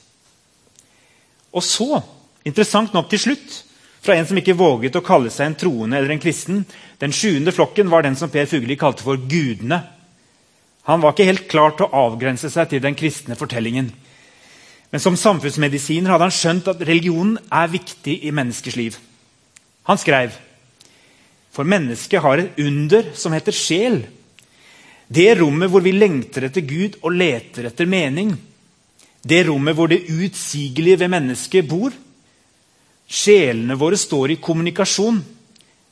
Og 1.55 1.63
så, 1.65 2.03
interessant 2.47 2.95
nok 2.95 3.11
til 3.11 3.23
slutt, 3.23 3.61
fra 4.03 4.17
en 4.17 4.27
som 4.27 4.39
ikke 4.39 4.57
våget 4.59 4.97
å 4.99 5.05
kalle 5.05 5.31
seg 5.31 5.49
en 5.49 5.59
troende 5.59 5.99
eller 5.99 6.15
en 6.15 6.21
kristen 6.23 6.61
Den 7.01 7.13
sjuende 7.13 7.53
flokken 7.53 7.91
var 7.91 8.05
den 8.07 8.17
som 8.19 8.31
Per 8.31 8.47
Fugelli 8.51 8.75
kalte 8.79 9.05
for 9.07 9.21
gudene. 9.31 9.79
Han 10.91 11.03
var 11.03 11.15
ikke 11.15 11.29
helt 11.29 11.47
klar 11.51 11.77
til 11.77 11.87
å 11.87 12.05
avgrense 12.09 12.51
seg 12.51 12.71
til 12.71 12.83
den 12.83 12.97
kristne 12.99 13.37
fortellingen. 13.39 13.93
Men 14.91 15.03
som 15.03 15.19
samfunnsmedisiner 15.21 16.11
hadde 16.11 16.27
han 16.27 16.35
skjønt 16.35 16.71
at 16.73 16.83
religionen 16.83 17.37
er 17.53 17.71
viktig 17.71 18.17
i 18.25 18.33
menneskers 18.35 18.79
liv. 18.81 18.99
Han 19.87 20.01
skrev 20.01 20.35
for 21.59 21.67
mennesket 21.67 22.23
har 22.23 22.39
et 22.39 22.59
under 22.63 23.09
som 23.19 23.35
heter 23.35 23.57
sjel. 23.57 23.97
Det 25.09 25.31
rommet 25.39 25.71
hvor 25.73 25.81
vi 25.85 25.95
lengter 25.97 26.49
etter 26.49 26.65
Gud 26.69 26.99
og 27.01 27.15
leter 27.17 27.71
etter 27.71 27.89
mening. 27.89 28.35
Det 29.25 29.41
rommet 29.49 29.77
hvor 29.77 29.89
det 29.89 30.05
utsigelige 30.13 31.01
ved 31.01 31.13
mennesket 31.13 31.69
bor. 31.69 31.95
Sjelene 33.09 33.77
våre 33.81 33.97
står 33.97 34.35
i 34.35 34.41
kommunikasjon. 34.43 35.23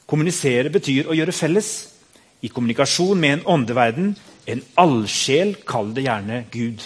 Kommunisere 0.06 0.70
betyr 0.72 1.08
å 1.08 1.16
gjøre 1.16 1.34
felles. 1.34 1.70
I 2.44 2.52
kommunikasjon 2.52 3.18
med 3.18 3.38
en 3.38 3.46
åndeverden, 3.56 4.12
en 4.46 4.60
allsjel, 4.78 5.56
kall 5.66 5.94
det 5.96 6.04
gjerne 6.04 6.44
Gud. 6.52 6.84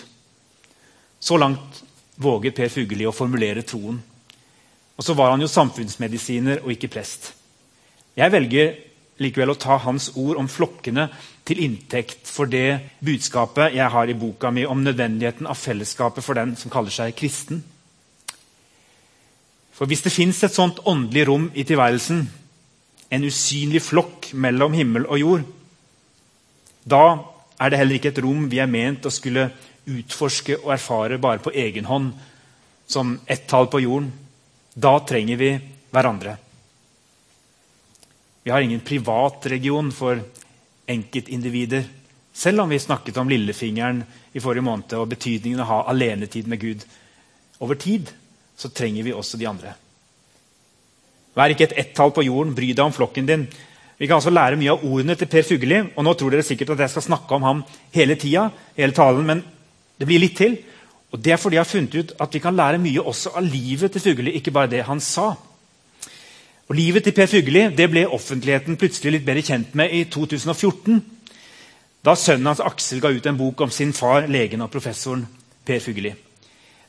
Så 1.21 1.37
langt 1.37 1.83
våget 2.21 2.55
Per 2.57 2.71
Fugelli 2.71 3.09
å 3.09 3.17
formulere 3.17 3.67
troen. 3.67 3.99
Og 4.97 5.05
så 5.05 5.17
var 5.19 5.35
han 5.35 5.43
jo 5.43 5.51
samfunnsmedisiner 5.51 6.63
og 6.63 6.73
ikke 6.77 6.93
prest. 6.95 7.33
Jeg 8.17 8.33
velger 8.33 8.73
likevel 9.21 9.53
å 9.53 9.59
ta 9.61 9.77
hans 9.85 10.11
ord 10.17 10.39
om 10.41 10.49
flokkene 10.49 11.09
til 11.47 11.61
inntekt 11.65 12.29
for 12.29 12.49
det 12.50 12.97
budskapet 13.05 13.77
jeg 13.77 13.93
har 13.93 14.09
i 14.09 14.17
boka 14.17 14.50
mi 14.55 14.65
om 14.65 14.83
nødvendigheten 14.85 15.49
av 15.50 15.59
fellesskapet 15.61 16.25
for 16.25 16.39
den 16.39 16.57
som 16.57 16.73
kaller 16.73 16.95
seg 16.95 17.17
kristen. 17.19 17.62
For 19.77 19.89
hvis 19.89 20.05
det 20.05 20.12
fins 20.12 20.43
et 20.45 20.57
sånt 20.57 20.83
åndelig 20.89 21.27
rom 21.29 21.49
i 21.57 21.65
tilværelsen, 21.65 22.27
en 23.11 23.27
usynlig 23.27 23.83
flokk 23.83 24.31
mellom 24.37 24.77
himmel 24.77 25.07
og 25.09 25.21
jord, 25.21 25.47
da 26.85 27.05
er 27.61 27.71
det 27.71 27.81
heller 27.81 27.99
ikke 27.99 28.12
et 28.15 28.23
rom 28.25 28.47
vi 28.49 28.61
er 28.62 28.71
ment 28.71 29.09
å 29.09 29.12
skulle 29.12 29.50
utforske 29.91 30.59
og 30.62 30.75
erfare 30.77 31.19
bare 31.21 31.43
på 31.43 31.53
egen 31.57 31.89
hånd, 31.89 32.12
som 32.87 33.19
ett 33.27 33.47
tall 33.49 33.69
på 33.73 33.83
jorden. 33.83 34.12
Da 34.75 34.99
trenger 35.07 35.41
vi 35.41 35.50
hverandre. 35.91 36.37
Vi 38.43 38.51
har 38.51 38.61
ingen 38.61 38.81
privatregion 38.81 39.93
for 39.93 40.21
enkeltindivider. 40.87 41.85
Selv 42.33 42.61
om 42.61 42.69
vi 42.69 42.79
snakket 42.79 43.17
om 43.17 43.29
lillefingeren 43.29 44.03
i 44.33 44.41
forrige 44.41 44.65
måned 44.65 44.95
og 44.97 45.11
betydningen 45.11 45.61
av 45.61 45.67
å 45.67 45.71
ha 45.73 45.81
alenetid 45.93 46.49
med 46.49 46.61
Gud. 46.61 46.85
Over 47.61 47.77
tid 47.77 48.11
så 48.57 48.71
trenger 48.73 49.05
vi 49.05 49.13
også 49.13 49.41
de 49.41 49.49
andre. 49.51 49.75
Vær 51.37 51.53
ikke 51.53 51.69
et 51.69 51.77
ett-tall 51.85 52.15
på 52.15 52.25
jorden, 52.27 52.55
bry 52.57 52.73
deg 52.73 52.85
om 52.85 52.95
flokken 52.95 53.29
din. 53.29 53.45
Vi 54.01 54.09
kan 54.09 54.17
altså 54.17 54.33
lære 54.33 54.57
mye 54.57 54.73
av 54.73 54.85
ordene 54.87 55.15
til 55.19 55.29
Per 55.29 55.45
Fugelli. 55.45 55.83
og 55.97 56.05
nå 56.05 56.15
tror 56.15 56.31
dere 56.31 56.47
sikkert 56.47 56.71
at 56.75 56.87
jeg 56.87 56.91
skal 56.91 57.03
snakke 57.11 57.35
om 57.35 57.43
ham 57.43 57.65
hele 57.93 58.17
tida, 58.17 58.51
hele 58.77 58.97
talen, 58.97 59.27
men 59.27 59.45
det 59.99 60.07
blir 60.09 60.21
litt 60.21 60.37
til. 60.37 60.57
Og 61.13 61.19
Det 61.21 61.33
er 61.33 61.37
fordi 61.37 61.57
jeg 61.57 61.65
har 61.65 61.73
funnet 61.73 61.95
ut 61.95 62.13
at 62.21 62.35
vi 62.35 62.39
kan 62.41 62.57
lære 62.57 62.79
mye 62.79 63.03
også 63.03 63.37
av 63.37 63.45
livet 63.45 63.93
til 63.93 64.01
Fugelli, 64.01 64.33
ikke 64.39 64.51
bare 64.51 64.71
det 64.71 64.87
han 64.87 65.01
sa. 65.01 65.35
Og 66.71 66.77
Livet 66.79 67.03
til 67.03 67.15
Per 67.17 67.27
Fugelli 67.27 67.65
det 67.75 67.89
ble 67.91 68.05
offentligheten 68.07 68.77
plutselig 68.79 69.17
litt 69.17 69.25
bedre 69.27 69.43
kjent 69.43 69.73
med 69.75 69.91
i 69.91 70.05
2014. 70.07 71.00
Da 72.07 72.15
sønnen 72.15 72.47
hans 72.47 72.62
Aksel 72.62 73.03
ga 73.03 73.11
ut 73.11 73.27
en 73.27 73.39
bok 73.41 73.65
om 73.67 73.73
sin 73.75 73.91
far, 73.93 74.29
legen 74.31 74.62
og 74.62 74.71
professoren 74.71 75.25
Per 75.67 75.83
Fugelli. 75.83 76.15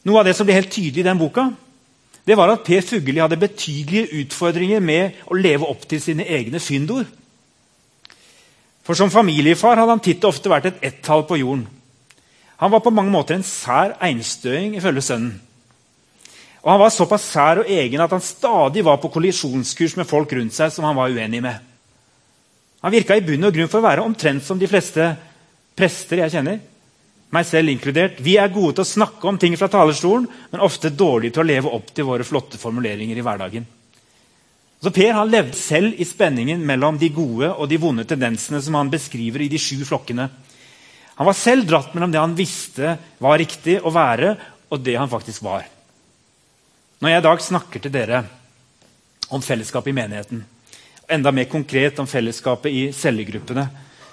Noe 0.05 0.21
av 0.21 0.29
det 0.29 0.35
som 0.38 0.45
ble 0.45 0.59
helt 0.59 0.69
tydelig 0.69 1.01
i 1.01 1.07
den 1.09 1.17
boka, 1.17 1.47
det 2.29 2.38
var 2.38 2.53
at 2.53 2.61
Per 2.67 2.85
Fugelli 2.85 3.23
hadde 3.23 3.41
betydelige 3.41 4.21
utfordringer 4.21 4.85
med 4.85 5.17
å 5.25 5.41
leve 5.41 5.65
opp 5.65 5.89
til 5.89 6.01
sine 6.03 6.29
egne 6.29 6.61
fyndord. 6.61 7.09
For 8.85 8.93
som 8.97 9.09
familiefar 9.09 9.81
hadde 9.81 9.97
han 9.97 10.05
titt 10.05 10.21
og 10.21 10.35
ofte 10.35 10.53
vært 10.53 10.69
et 10.69 10.83
ett-tall 10.91 11.25
på 11.25 11.41
jorden. 11.41 11.65
Han 12.61 12.69
var 12.69 12.85
på 12.85 12.93
mange 12.93 13.09
måter 13.09 13.33
en 13.33 13.45
sær 13.45 13.97
einstøing, 13.97 14.77
ifølge 14.77 15.01
sønnen. 15.09 15.39
Og 16.61 16.71
Han 16.71 16.79
var 16.79 16.93
såpass 16.93 17.25
sær 17.33 17.63
og 17.63 17.69
egen 17.69 18.01
at 18.03 18.11
han 18.13 18.21
stadig 18.21 18.83
var 18.85 18.99
på 19.01 19.09
kollisjonskurs 19.09 19.95
med 19.97 20.09
folk 20.09 20.33
rundt 20.37 20.53
seg 20.53 20.69
som 20.73 20.85
han 20.85 20.97
var 20.97 21.09
uenig 21.09 21.41
med. 21.41 21.57
Han 22.81 22.93
virka 22.93 23.17
i 23.17 23.23
bunn 23.25 23.47
og 23.49 23.55
grunn 23.55 23.69
for 23.69 23.81
å 23.81 23.87
være 23.87 24.05
omtrent 24.05 24.45
som 24.45 24.59
de 24.61 24.69
fleste 24.69 25.07
prester 25.77 26.21
jeg 26.21 26.33
kjenner. 26.35 26.59
Meg 27.31 27.47
selv 27.47 27.71
inkludert. 27.71 28.19
Vi 28.19 28.35
er 28.37 28.51
gode 28.51 28.75
til 28.77 28.83
å 28.83 28.91
snakke 28.91 29.27
om 29.29 29.37
ting 29.39 29.53
fra 29.57 29.69
talerstolen, 29.71 30.27
men 30.51 30.63
ofte 30.65 30.91
dårlige 30.91 31.37
til 31.37 31.45
å 31.45 31.47
leve 31.47 31.71
opp 31.71 31.93
til 31.95 32.05
våre 32.09 32.25
flotte 32.27 32.59
formuleringer 32.59 33.17
i 33.17 33.23
hverdagen. 33.25 33.67
Så 34.81 34.89
Per 34.93 35.13
han 35.13 35.29
levde 35.29 35.57
selv 35.57 35.99
i 36.01 36.07
spenningen 36.09 36.63
mellom 36.65 36.97
de 36.97 37.11
gode 37.13 37.51
og 37.53 37.69
de 37.69 37.77
vonde 37.81 38.05
tendensene 38.09 38.61
som 38.65 38.75
han 38.79 38.89
beskriver 38.91 39.45
i 39.45 39.49
de 39.49 39.61
sju 39.61 39.85
flokkene. 39.85 40.25
Han 41.21 41.29
var 41.29 41.37
selv 41.37 41.67
dratt 41.69 41.93
mellom 41.93 42.11
det 42.11 42.21
han 42.21 42.33
visste 42.37 42.95
var 43.21 43.37
riktig 43.39 43.77
å 43.77 43.93
være, 43.93 44.33
og 44.73 44.81
det 44.81 44.97
han 44.97 45.11
faktisk 45.11 45.45
var. 45.45 45.67
Når 47.01 47.10
jeg 47.10 47.22
i 47.22 47.25
dag 47.25 47.39
snakker 47.41 47.81
til 47.81 47.93
dere 47.93 48.17
om 49.34 49.41
fellesskapet 49.41 49.89
i 49.89 49.96
menigheten, 49.98 50.43
enda 51.10 51.31
mer 51.34 51.48
konkret 51.50 51.98
om 52.00 52.05
fellesskapet 52.05 52.70
i 52.77 52.81
cellegruppene, 52.93 53.63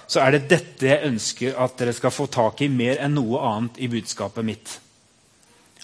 så 0.09 0.23
er 0.23 0.33
det 0.33 0.47
dette 0.49 0.87
jeg 0.87 1.05
ønsker 1.05 1.59
at 1.61 1.75
dere 1.77 1.93
skal 1.93 2.09
få 2.09 2.25
tak 2.33 2.63
i 2.65 2.69
mer 2.73 2.97
enn 3.05 3.13
noe 3.13 3.43
annet 3.45 3.75
i 3.77 3.89
budskapet 3.91 4.47
mitt. 4.47 4.71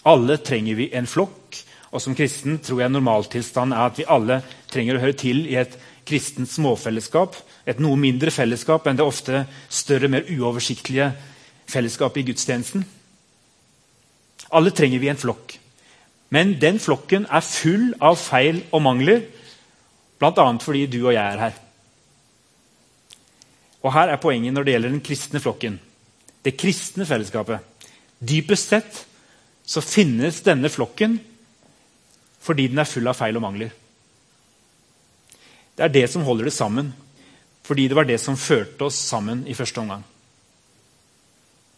Alle 0.10 0.40
trenger 0.42 0.80
vi 0.80 0.88
en 0.98 1.06
flokk, 1.06 1.60
og 1.94 2.02
som 2.02 2.16
kristen 2.18 2.58
tror 2.66 2.82
jeg 2.82 2.94
normaltilstanden 2.96 3.78
er 3.78 3.92
at 3.92 4.00
vi 4.02 4.08
alle 4.10 4.40
trenger 4.74 4.98
å 4.98 5.04
høre 5.04 5.18
til 5.20 5.44
i 5.46 5.60
et 5.62 5.76
kristent 6.10 6.50
småfellesskap. 6.50 7.38
Et 7.70 7.78
noe 7.82 8.00
mindre 8.02 8.34
fellesskap 8.34 8.90
enn 8.90 8.98
det 8.98 9.06
ofte 9.06 9.44
større, 9.70 10.10
mer 10.10 10.26
uoversiktlige 10.26 11.12
fellesskapet 11.70 12.24
i 12.24 12.26
gudstjenesten. 12.32 12.88
Alle 14.58 14.74
trenger 14.74 15.06
vi 15.06 15.14
en 15.14 15.22
flokk. 15.22 15.60
Men 16.34 16.56
den 16.62 16.80
flokken 16.82 17.28
er 17.30 17.46
full 17.46 17.92
av 18.04 18.18
feil 18.20 18.64
og 18.74 18.82
mangler, 18.86 19.22
bl.a. 20.20 20.48
fordi 20.62 20.86
du 20.90 21.00
og 21.04 21.14
jeg 21.14 21.22
er 21.22 21.42
her. 21.44 21.60
Og 23.86 23.94
Her 23.94 24.10
er 24.10 24.22
poenget 24.22 24.54
når 24.56 24.66
det 24.66 24.74
gjelder 24.74 24.94
den 24.96 25.06
kristne 25.06 25.42
flokken. 25.44 25.78
Det 26.46 26.58
kristne 26.58 27.06
fellesskapet. 27.06 27.62
Dypest 28.18 28.72
sett 28.72 29.02
så 29.66 29.82
finnes 29.82 30.42
denne 30.46 30.70
flokken 30.70 31.20
fordi 32.46 32.68
den 32.70 32.82
er 32.82 32.90
full 32.90 33.10
av 33.10 33.18
feil 33.18 33.38
og 33.40 33.42
mangler. 33.42 33.72
Det 35.76 35.84
er 35.86 35.94
det 35.94 36.06
som 36.12 36.24
holder 36.24 36.48
det 36.48 36.54
sammen, 36.54 36.92
fordi 37.66 37.88
det 37.90 37.98
var 37.98 38.06
det 38.06 38.20
som 38.22 38.38
førte 38.38 38.86
oss 38.86 39.00
sammen 39.10 39.42
i 39.50 39.56
første 39.58 39.82
omgang. 39.82 40.04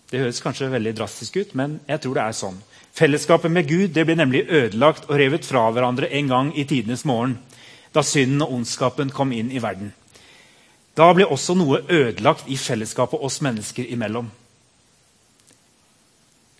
Det 0.08 0.22
høres 0.22 0.40
kanskje 0.40 0.70
veldig 0.72 0.94
drastisk 0.96 1.36
ut, 1.42 1.54
men 1.60 1.80
jeg 1.88 2.00
tror 2.04 2.16
det 2.16 2.24
er 2.24 2.36
sånn. 2.38 2.60
Fellesskapet 2.98 3.52
med 3.52 3.68
Gud 3.68 3.92
det 3.94 4.06
ble 4.08 4.16
nemlig 4.16 4.46
ødelagt 4.48 5.10
og 5.10 5.18
revet 5.20 5.46
fra 5.46 5.66
hverandre 5.70 6.10
en 6.16 6.32
gang 6.32 6.52
i 6.56 6.64
tidenes 6.70 7.04
morgen, 7.06 7.36
da 7.94 8.04
synden 8.06 8.46
og 8.46 8.54
ondskapen 8.56 9.12
kom 9.14 9.34
inn 9.36 9.52
i 9.52 9.62
verden. 9.64 9.92
Da 10.98 11.12
ble 11.14 11.28
også 11.30 11.54
noe 11.58 11.84
ødelagt 11.94 12.48
i 12.50 12.58
fellesskapet 12.58 13.22
oss 13.22 13.42
mennesker 13.46 13.86
imellom. 13.94 14.32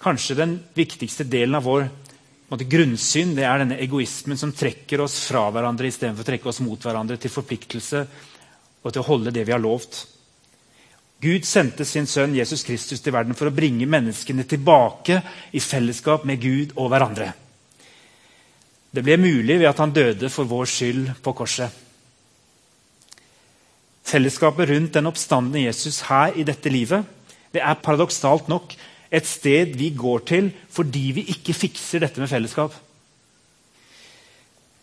Kanskje 0.04 0.38
den 0.38 0.60
viktigste 0.78 1.26
delen 1.26 1.58
av 1.58 1.66
vår 1.66 1.88
måte, 2.52 2.68
grunnsyn 2.70 3.34
det 3.36 3.48
er 3.48 3.64
denne 3.64 3.80
egoismen 3.82 4.38
som 4.38 4.54
trekker 4.54 5.02
oss 5.08 5.24
fra 5.26 5.48
hverandre 5.56 5.90
istedenfor 5.90 6.22
å 6.22 6.30
trekke 6.30 6.52
oss 6.52 6.62
mot 6.62 6.84
hverandre 6.86 7.18
til 7.18 7.34
forpliktelse 7.34 8.04
og 8.84 8.92
til 8.92 9.02
å 9.02 9.08
holde 9.08 9.34
det 9.34 9.48
vi 9.48 9.56
har 9.56 9.64
lovt. 9.64 10.04
Gud 11.22 11.48
sendte 11.50 11.86
sin 11.86 12.06
sønn 12.06 12.36
Jesus 12.38 12.62
Kristus 12.66 13.02
til 13.02 13.14
verden 13.16 13.34
for 13.38 13.50
å 13.50 13.56
bringe 13.56 13.90
menneskene 13.90 14.46
tilbake 14.46 15.22
i 15.58 15.62
fellesskap 15.64 16.28
med 16.30 16.42
Gud 16.44 16.76
og 16.76 16.92
hverandre. 16.94 17.32
Det 18.94 19.04
ble 19.06 19.18
mulig 19.20 19.58
ved 19.58 19.70
at 19.70 19.82
han 19.82 19.94
døde 19.94 20.30
for 20.30 20.50
vår 20.50 20.70
skyld 20.70 21.10
på 21.26 21.34
korset. 21.38 21.74
Fellesskapet 24.08 24.70
rundt 24.70 24.94
den 24.96 25.10
oppstandende 25.10 25.66
Jesus 25.66 26.04
her 26.08 26.38
i 26.38 26.46
dette 26.48 26.72
livet 26.72 27.04
det 27.52 27.64
er 27.66 27.82
paradoksalt 27.82 28.48
nok 28.52 28.76
et 29.12 29.26
sted 29.28 29.74
vi 29.80 29.90
går 29.98 30.24
til 30.28 30.52
fordi 30.72 31.06
vi 31.18 31.26
ikke 31.34 31.56
fikser 31.58 32.04
dette 32.04 32.22
med 32.22 32.30
fellesskap. 32.30 32.76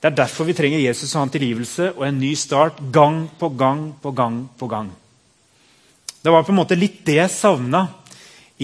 Det 0.03 0.11
er 0.11 0.19
derfor 0.19 0.45
vi 0.45 0.57
trenger 0.57 0.83
Jesus 0.83 1.15
og 1.15 1.23
han 1.23 1.33
tilgivelse 1.33 1.93
og 1.95 2.05
en 2.09 2.21
ny 2.21 2.35
start 2.37 2.83
gang 2.93 3.25
på 3.39 3.49
gang 3.57 3.87
på 4.03 4.13
gang 4.13 4.43
på 4.59 4.69
gang. 4.69 4.91
Det 6.25 6.31
var 6.31 6.43
på 6.43 6.53
en 6.53 6.57
måte 6.57 6.77
litt 6.77 7.03
det 7.05 7.19
jeg 7.19 7.29
savna 7.29 7.83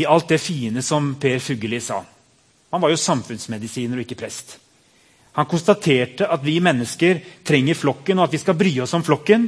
i 0.01 0.07
alt 0.09 0.31
det 0.33 0.39
fine 0.41 0.81
som 0.81 1.11
Per 1.21 1.43
Fugelli 1.45 1.77
sa. 1.85 1.99
Han 2.73 2.81
var 2.81 2.89
jo 2.89 2.97
samfunnsmedisiner 2.97 4.01
og 4.01 4.07
ikke 4.07 4.17
prest. 4.23 4.55
Han 5.37 5.45
konstaterte 5.45 6.25
at 6.25 6.41
vi 6.41 6.55
mennesker 6.65 7.21
trenger 7.45 7.77
flokken, 7.77 8.17
og 8.17 8.31
at 8.31 8.33
vi 8.33 8.41
skal 8.41 8.57
bry 8.57 8.73
oss 8.81 8.97
om 8.97 9.05
flokken. 9.05 9.45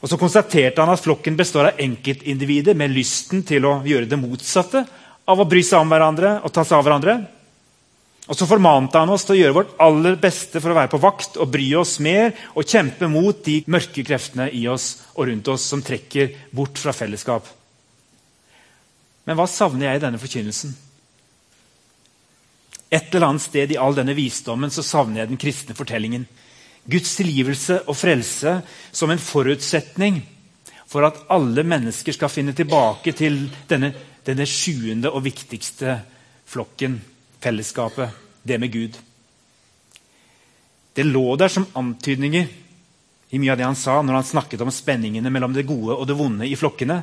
Og 0.00 0.08
så 0.08 0.16
konstaterte 0.16 0.80
han 0.80 0.94
at 0.94 1.04
flokken 1.04 1.36
består 1.36 1.68
av 1.68 1.82
enkeltindivider 1.84 2.78
med 2.80 2.96
lysten 2.96 3.44
til 3.44 3.68
å 3.68 3.82
gjøre 3.84 4.08
det 4.08 4.22
motsatte 4.24 4.86
av 5.28 5.44
å 5.44 5.48
bry 5.52 5.60
seg 5.60 5.84
om 5.84 5.92
hverandre 5.92 6.38
og 6.40 6.54
ta 6.54 6.64
seg 6.64 6.78
av 6.78 6.88
hverandre. 6.88 7.18
Og 8.28 8.36
så 8.36 8.46
formante 8.48 9.00
han 9.00 9.08
oss 9.08 9.24
til 9.24 9.38
å 9.38 9.38
gjøre 9.38 9.56
vårt 9.56 9.70
aller 9.80 10.18
beste 10.20 10.60
for 10.60 10.72
å 10.72 10.76
være 10.76 10.92
på 10.92 11.00
vakt 11.00 11.38
og 11.40 11.48
bry 11.52 11.68
oss 11.80 11.94
mer 12.04 12.34
og 12.52 12.68
kjempe 12.68 13.08
mot 13.08 13.38
de 13.46 13.62
mørke 13.72 14.04
kreftene 14.04 14.50
i 14.52 14.66
oss 14.68 14.90
og 15.14 15.30
rundt 15.30 15.48
oss 15.48 15.64
som 15.72 15.84
trekker 15.84 16.34
bort 16.52 16.76
fra 16.80 16.92
fellesskap. 16.92 17.48
Men 19.24 19.36
hva 19.38 19.48
savner 19.48 19.88
jeg 19.88 20.00
i 20.00 20.04
denne 20.04 20.20
forkynnelsen? 20.20 20.76
Et 22.88 23.14
eller 23.14 23.26
annet 23.26 23.44
sted 23.44 23.72
i 23.72 23.80
all 23.80 23.96
denne 23.96 24.16
visdommen 24.16 24.72
så 24.72 24.84
savner 24.84 25.22
jeg 25.22 25.32
den 25.32 25.40
kristne 25.40 25.76
fortellingen. 25.76 26.24
Guds 26.88 27.16
tilgivelse 27.16 27.82
og 27.88 27.96
frelse 27.96 28.58
som 28.92 29.12
en 29.12 29.20
forutsetning 29.20 30.22
for 30.88 31.04
at 31.04 31.20
alle 31.32 31.64
mennesker 31.68 32.16
skal 32.16 32.32
finne 32.32 32.56
tilbake 32.56 33.12
til 33.16 33.42
denne, 33.68 33.92
denne 34.24 34.48
sjuende 34.48 35.12
og 35.12 35.24
viktigste 35.24 35.98
flokken, 36.48 36.96
fellesskapet, 37.40 38.10
det 38.42 38.58
med 38.58 38.72
Gud. 38.72 38.98
Det 40.94 41.04
lå 41.06 41.36
der 41.36 41.48
som 41.48 41.66
antydninger 41.78 42.48
i 43.30 43.38
mye 43.38 43.52
av 43.52 43.58
det 43.60 43.66
han 43.66 43.76
sa 43.76 44.00
når 44.02 44.20
han 44.20 44.24
snakket 44.24 44.62
om 44.64 44.72
spenningene 44.72 45.30
mellom 45.30 45.52
det 45.54 45.66
gode 45.68 45.94
og 45.94 46.06
det 46.08 46.16
vonde 46.18 46.48
i 46.48 46.56
flokkene. 46.56 47.02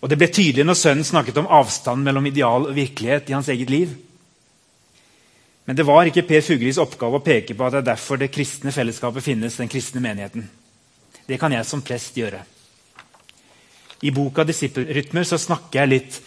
Og 0.00 0.08
Det 0.08 0.16
ble 0.16 0.30
tydelig 0.32 0.64
når 0.64 0.78
sønnen 0.78 1.04
snakket 1.04 1.36
om 1.42 1.50
avstanden 1.50 2.06
mellom 2.06 2.26
ideal 2.26 2.70
og 2.70 2.76
virkelighet 2.76 3.28
i 3.28 3.36
hans 3.36 3.50
eget 3.52 3.70
liv. 3.70 3.92
Men 5.66 5.76
det 5.76 5.84
var 5.86 6.08
ikke 6.08 6.24
Per 6.26 6.40
Fuglis 6.40 6.80
oppgave 6.80 7.20
å 7.20 7.24
peke 7.24 7.54
på 7.54 7.66
at 7.66 7.76
det 7.76 7.82
er 7.82 7.90
derfor 7.92 8.18
det 8.18 8.32
kristne 8.32 8.72
fellesskapet 8.72 9.22
finnes. 9.22 9.56
den 9.56 9.68
kristne 9.68 10.00
menigheten. 10.00 10.48
Det 11.26 11.38
kan 11.38 11.52
jeg 11.52 11.66
som 11.66 11.82
prest 11.82 12.16
gjøre. 12.16 12.40
I 14.02 14.10
boka 14.10 14.44
'Disippelrytmer' 14.44 15.36
snakker 15.36 15.80
jeg 15.80 15.88
litt 15.88 16.20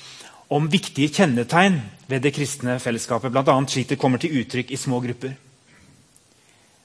om 0.54 0.70
viktige 0.70 1.10
kjennetegn 1.10 1.80
ved 2.10 2.22
det 2.22 2.34
kristne 2.36 2.78
fellesskapet. 2.82 3.34
Bl.a. 3.34 3.56
slik 3.68 3.90
det 3.90 4.00
kommer 4.02 4.22
til 4.22 4.36
uttrykk 4.44 4.72
i 4.72 4.78
små 4.78 5.00
grupper. 5.02 5.34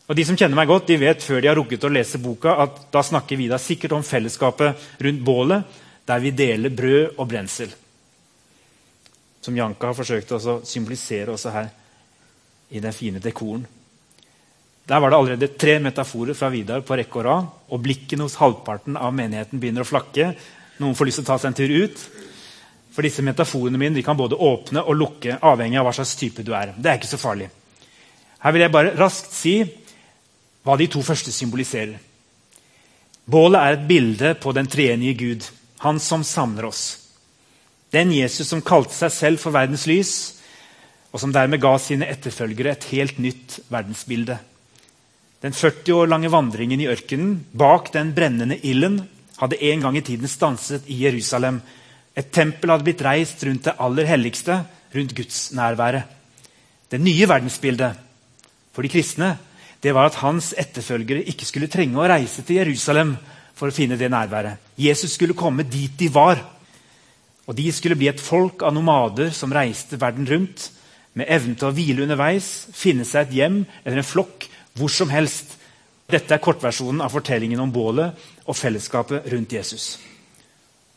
Og 0.08 0.16
De 0.16 0.24
som 0.24 0.38
kjenner 0.40 0.56
meg 0.56 0.70
godt, 0.70 0.86
de 0.88 0.96
vet 0.96 1.24
før 1.24 1.42
de 1.44 1.50
har 1.50 1.58
rukket 1.58 1.84
å 1.84 1.90
lese 1.92 2.20
boka, 2.22 2.54
at 2.64 2.86
da 2.94 3.02
snakker 3.04 3.36
vi 3.36 3.50
da 3.50 3.58
sikkert 3.60 3.92
om 3.92 4.06
fellesskapet 4.06 4.86
rundt 5.04 5.24
bålet, 5.24 5.80
der 6.08 6.22
vi 6.24 6.32
deler 6.32 6.72
brød 6.72 7.18
og 7.18 7.26
brensel. 7.28 7.74
Som 9.44 9.56
Janka 9.56 9.90
har 9.90 9.98
forsøkt 9.98 10.32
å 10.32 10.60
symbolisere 10.64 11.34
også 11.34 11.52
her 11.52 11.68
i 12.72 12.80
den 12.80 12.96
fine 12.96 13.20
dekoren. 13.20 13.66
Der 14.88 15.02
var 15.04 15.12
det 15.12 15.18
allerede 15.18 15.50
tre 15.60 15.76
metaforer 15.84 16.32
fra 16.32 16.48
Vidar 16.48 16.80
på 16.80 16.96
rekke 16.96 17.20
og 17.20 17.26
rad. 17.26 17.52
Og 17.68 17.82
blikkene 17.84 18.24
hos 18.24 18.38
halvparten 18.40 18.96
av 18.96 19.12
menigheten 19.12 19.60
begynner 19.60 19.84
å 19.84 19.88
flakke. 19.88 20.30
Noen 20.80 20.96
får 20.96 21.10
lyst 21.10 21.20
til 21.20 21.26
å 21.26 21.28
ta 21.28 21.36
seg 21.42 21.50
en 21.50 21.58
tur 21.58 21.74
ut. 21.84 22.06
For 22.98 23.06
disse 23.06 23.22
metaforene 23.22 23.78
mine 23.78 24.02
kan 24.02 24.18
både 24.18 24.34
åpne 24.34 24.82
og 24.82 24.96
lukke, 24.98 25.36
avhengig 25.38 25.78
av 25.78 25.84
hva 25.86 25.92
slags 25.94 26.16
type 26.18 26.42
du 26.42 26.48
er. 26.58 26.72
Det 26.74 26.90
er 26.90 26.96
ikke 26.98 27.12
så 27.12 27.20
farlig. 27.22 27.46
Her 28.42 28.54
vil 28.56 28.64
jeg 28.64 28.74
bare 28.74 28.94
raskt 28.98 29.36
si 29.38 29.52
hva 30.66 30.74
de 30.74 30.88
to 30.90 31.04
første 31.06 31.30
symboliserer. 31.30 31.94
Bålet 33.22 33.60
er 33.60 33.76
et 33.76 33.86
bilde 33.86 34.34
på 34.42 34.50
den 34.56 34.66
treenige 34.66 35.14
Gud, 35.14 35.46
han 35.86 36.02
som 36.02 36.26
samler 36.26 36.66
oss. 36.72 36.82
Den 37.94 38.10
Jesus 38.10 38.50
som 38.50 38.66
kalte 38.66 38.98
seg 38.98 39.14
selv 39.14 39.44
for 39.46 39.54
verdens 39.54 39.86
lys, 39.86 40.12
og 41.14 41.22
som 41.22 41.30
dermed 41.30 41.62
ga 41.62 41.76
sine 41.78 42.10
etterfølgere 42.10 42.74
et 42.74 42.90
helt 42.90 43.22
nytt 43.22 43.60
verdensbilde. 43.70 44.42
Den 45.46 45.54
40 45.54 46.02
år 46.02 46.10
lange 46.10 46.34
vandringen 46.34 46.82
i 46.82 46.90
ørkenen 46.90 47.44
bak 47.54 47.92
den 47.94 48.10
brennende 48.18 48.58
ilden 48.58 49.04
hadde 49.38 49.62
en 49.70 49.86
gang 49.86 50.02
i 50.02 50.08
tiden 50.10 50.26
stanset 50.26 50.90
i 50.90 51.04
Jerusalem. 51.04 51.62
Et 52.18 52.30
tempel 52.34 52.72
hadde 52.72 52.86
blitt 52.86 53.04
reist 53.06 53.42
rundt 53.46 53.68
det 53.68 53.76
aller 53.78 54.08
helligste, 54.08 54.62
rundt 54.94 55.14
gudsnærværet. 55.14 56.02
Det 56.90 57.00
nye 57.00 57.28
verdensbildet 57.28 57.98
for 58.72 58.82
de 58.82 58.90
kristne 58.90 59.36
det 59.82 59.92
var 59.94 60.08
at 60.08 60.18
hans 60.24 60.50
etterfølgere 60.58 61.28
ikke 61.30 61.46
skulle 61.46 61.70
trenge 61.70 62.00
å 62.00 62.08
reise 62.10 62.42
til 62.42 62.58
Jerusalem 62.58 63.12
for 63.54 63.70
å 63.70 63.74
finne 63.74 63.98
det 63.98 64.08
nærværet. 64.10 64.58
Jesus 64.78 65.14
skulle 65.14 65.36
komme 65.38 65.66
dit 65.66 65.94
de 65.98 66.08
var. 66.10 66.40
Og 67.46 67.56
De 67.56 67.70
skulle 67.72 67.96
bli 67.96 68.08
et 68.10 68.20
folk 68.20 68.62
av 68.62 68.74
nomader 68.74 69.30
som 69.32 69.52
reiste 69.54 70.00
verden 70.00 70.26
rundt 70.28 70.70
med 71.14 71.30
evnen 71.30 71.56
til 71.56 71.70
å 71.70 71.74
hvile 71.74 72.04
underveis, 72.04 72.68
finne 72.74 73.06
seg 73.08 73.28
et 73.28 73.38
hjem 73.38 73.62
eller 73.84 74.02
en 74.02 74.06
flokk 74.06 74.48
hvor 74.76 74.92
som 74.92 75.10
helst. 75.10 75.56
Dette 76.08 76.34
er 76.34 76.42
kortversjonen 76.42 77.00
av 77.04 77.14
fortellingen 77.14 77.60
om 77.60 77.72
bålet 77.72 78.28
og 78.44 78.56
fellesskapet 78.56 79.30
rundt 79.32 79.52
Jesus. 79.52 79.96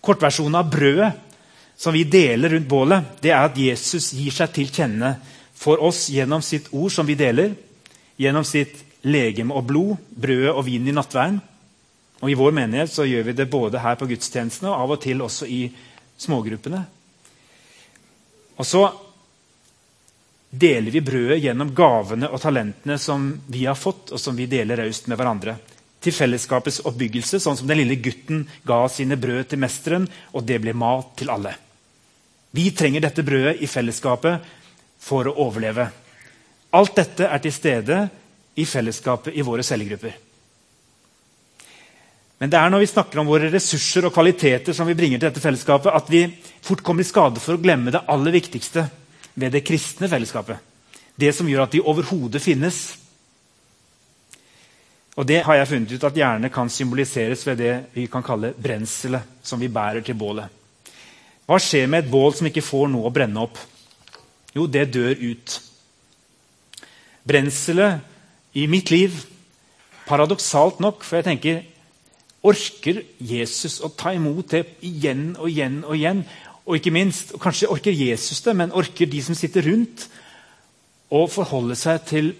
Kortversjonen 0.01 0.57
av 0.57 0.69
brødet 0.71 1.11
som 1.77 1.93
vi 1.93 2.03
deler 2.05 2.53
rundt 2.53 2.69
bålet, 2.69 3.05
det 3.21 3.31
er 3.33 3.47
at 3.47 3.57
Jesus 3.57 4.11
gir 4.13 4.33
seg 4.33 4.51
til 4.53 4.69
kjenne 4.69 5.15
for 5.57 5.81
oss 5.81 6.07
gjennom 6.13 6.43
sitt 6.45 6.69
ord 6.73 6.93
som 6.93 7.07
vi 7.09 7.17
deler, 7.17 7.53
gjennom 8.21 8.45
sitt 8.45 8.83
legeme 9.05 9.55
og 9.57 9.65
blod, 9.69 9.95
brødet 10.13 10.53
og 10.53 10.65
vinen 10.67 10.91
i 10.91 10.95
nattverden. 10.95 11.39
Og 12.21 12.29
I 12.29 12.37
vår 12.37 12.53
menighet 12.53 12.91
så 12.93 13.05
gjør 13.05 13.29
vi 13.29 13.37
det 13.37 13.49
både 13.49 13.81
her 13.81 13.97
på 13.97 14.05
gudstjenestene 14.09 14.69
og 14.69 14.83
av 14.83 14.93
og 14.93 15.01
til 15.01 15.23
også 15.25 15.47
i 15.49 15.63
smågruppene. 16.21 16.81
Og 18.61 18.67
så 18.67 18.83
deler 20.51 20.93
vi 20.93 21.01
brødet 21.01 21.39
gjennom 21.41 21.73
gavene 21.73 22.29
og 22.29 22.41
talentene 22.43 22.97
som 23.01 23.31
vi 23.49 23.65
har 23.65 23.79
fått, 23.79 24.11
og 24.13 24.21
som 24.21 24.37
vi 24.37 24.49
deler 24.51 24.83
raust 24.83 25.09
med 25.09 25.17
hverandre. 25.17 25.55
Til 26.01 26.15
fellesskapets 26.15 26.81
oppbyggelse, 26.89 27.39
sånn 27.39 27.57
som 27.59 27.67
den 27.69 27.83
lille 27.83 27.99
gutten 28.01 28.47
ga 28.65 28.79
sine 28.89 29.19
brød 29.21 29.51
til 29.51 29.61
mesteren, 29.61 30.07
og 30.33 30.47
det 30.47 30.57
ble 30.63 30.73
mat 30.73 31.13
til 31.19 31.29
alle. 31.33 31.53
Vi 32.51 32.71
trenger 32.75 33.05
dette 33.05 33.23
brødet 33.23 33.61
i 33.61 33.69
fellesskapet 33.69 34.49
for 35.01 35.29
å 35.29 35.37
overleve. 35.45 35.85
Alt 36.75 36.97
dette 36.97 37.27
er 37.27 37.43
til 37.43 37.53
stede 37.53 38.01
i 38.59 38.65
fellesskapet 38.67 39.35
i 39.35 39.45
våre 39.45 39.63
cellegrupper. 39.63 40.17
Men 42.41 42.49
det 42.49 42.57
er 42.57 42.71
når 42.73 42.81
vi 42.81 42.89
snakker 42.89 43.21
om 43.21 43.29
våre 43.29 43.51
ressurser 43.53 44.07
og 44.07 44.15
kvaliteter 44.15 44.73
som 44.73 44.87
vi 44.89 44.95
bringer 44.97 45.19
til 45.19 45.27
dette 45.29 45.43
fellesskapet, 45.43 45.93
at 45.93 46.07
vi 46.09 46.23
fort 46.65 46.81
kommer 46.81 47.05
i 47.05 47.07
skade 47.07 47.43
for 47.43 47.53
å 47.53 47.61
glemme 47.61 47.93
det 47.93 48.01
aller 48.09 48.33
viktigste, 48.33 48.87
ved 49.37 49.53
det 49.53 49.61
kristne 49.63 50.09
fellesskapet. 50.11 50.57
Det 51.15 51.29
som 51.37 51.47
gjør 51.47 51.67
at 51.67 51.75
de 51.75 51.83
overhodet 51.85 52.41
finnes. 52.41 52.79
Og 55.17 55.27
Det 55.27 55.41
har 55.43 55.55
jeg 55.55 55.67
funnet 55.67 55.91
ut 55.91 56.03
at 56.07 56.15
gjerne 56.15 56.49
kan 56.49 56.69
symboliseres 56.69 57.43
ved 57.47 57.57
det 57.57 57.73
vi 57.93 58.05
kan 58.07 58.23
kalle 58.23 58.53
brenselet 58.53 59.43
som 59.43 59.59
vi 59.59 59.67
bærer 59.67 60.01
til 60.05 60.15
bålet. 60.15 60.47
Hva 61.45 61.57
skjer 61.59 61.89
med 61.89 62.05
et 62.05 62.11
bål 62.11 62.31
som 62.37 62.47
ikke 62.47 62.63
får 62.63 62.87
noe 62.87 63.09
å 63.09 63.11
brenne 63.11 63.41
opp? 63.43 63.57
Jo, 64.55 64.67
det 64.67 64.93
dør 64.93 65.15
ut. 65.19 65.57
Brenselet 67.27 67.99
i 68.55 68.67
mitt 68.71 68.91
liv, 68.91 69.11
paradoksalt 70.07 70.79
nok, 70.79 71.03
for 71.03 71.19
jeg 71.19 71.27
tenker 71.27 71.61
Orker 72.41 73.03
Jesus 73.21 73.77
å 73.85 73.91
ta 73.93 74.15
imot 74.17 74.55
det 74.55 74.63
igjen 74.81 75.35
og 75.35 75.49
igjen 75.51 75.83
og 75.83 75.93
igjen? 75.93 76.23
Og 76.65 76.79
ikke 76.79 76.93
minst, 76.93 77.35
kanskje 77.41 77.69
orker 77.69 77.93
Jesus 77.93 78.41
det, 78.41 78.55
men 78.57 78.73
orker 78.73 79.09
de 79.09 79.21
som 79.21 79.37
sitter 79.37 79.67
rundt, 79.67 80.07
å 81.11 81.25
forholde 81.27 81.75
seg 81.75 82.01
til 82.07 82.31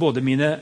både 0.00 0.22
mine 0.24 0.54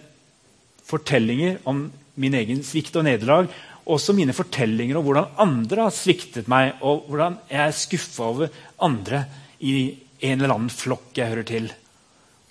fortellinger 0.88 1.58
om 1.68 1.86
min 2.18 2.36
egen 2.38 2.62
svikt 2.66 2.96
og 2.98 3.06
nederlag, 3.06 3.48
også 3.88 4.12
mine 4.16 4.34
fortellinger 4.36 4.98
om 4.98 5.06
hvordan 5.06 5.38
andre 5.40 5.86
har 5.86 5.94
sviktet 5.94 6.48
meg, 6.50 6.74
og 6.84 7.06
hvordan 7.08 7.38
jeg 7.48 7.62
er 7.64 7.76
skuffa 7.76 8.28
over 8.28 8.52
andre 8.84 9.22
i 9.64 9.74
en 10.20 10.40
eller 10.42 10.54
annen 10.54 10.72
flokk 10.72 11.16
jeg 11.16 11.30
hører 11.30 11.48
til. 11.48 11.70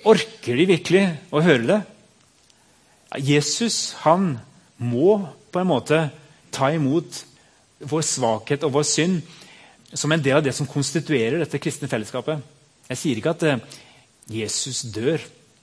Orker 0.07 0.57
de 0.57 0.67
virkelig 0.69 1.03
å 1.33 1.43
høre 1.43 1.67
det? 1.67 1.79
Jesus 3.23 3.95
han 4.03 4.35
må 4.77 5.19
på 5.51 5.61
en 5.61 5.69
måte 5.69 5.99
ta 6.53 6.69
imot 6.73 7.23
vår 7.87 8.05
svakhet 8.05 8.65
og 8.65 8.73
vår 8.77 8.87
synd 8.87 9.21
som 9.93 10.11
en 10.11 10.23
del 10.23 10.39
av 10.39 10.45
det 10.45 10.53
som 10.55 10.67
konstituerer 10.69 11.39
dette 11.41 11.61
kristne 11.61 11.89
fellesskapet. 11.89 12.41
Jeg 12.89 12.99
sier 12.99 13.19
ikke 13.19 13.33
at 13.35 13.45
eh, 13.47 13.63
Jesus 14.41 14.83
dør 14.93 15.21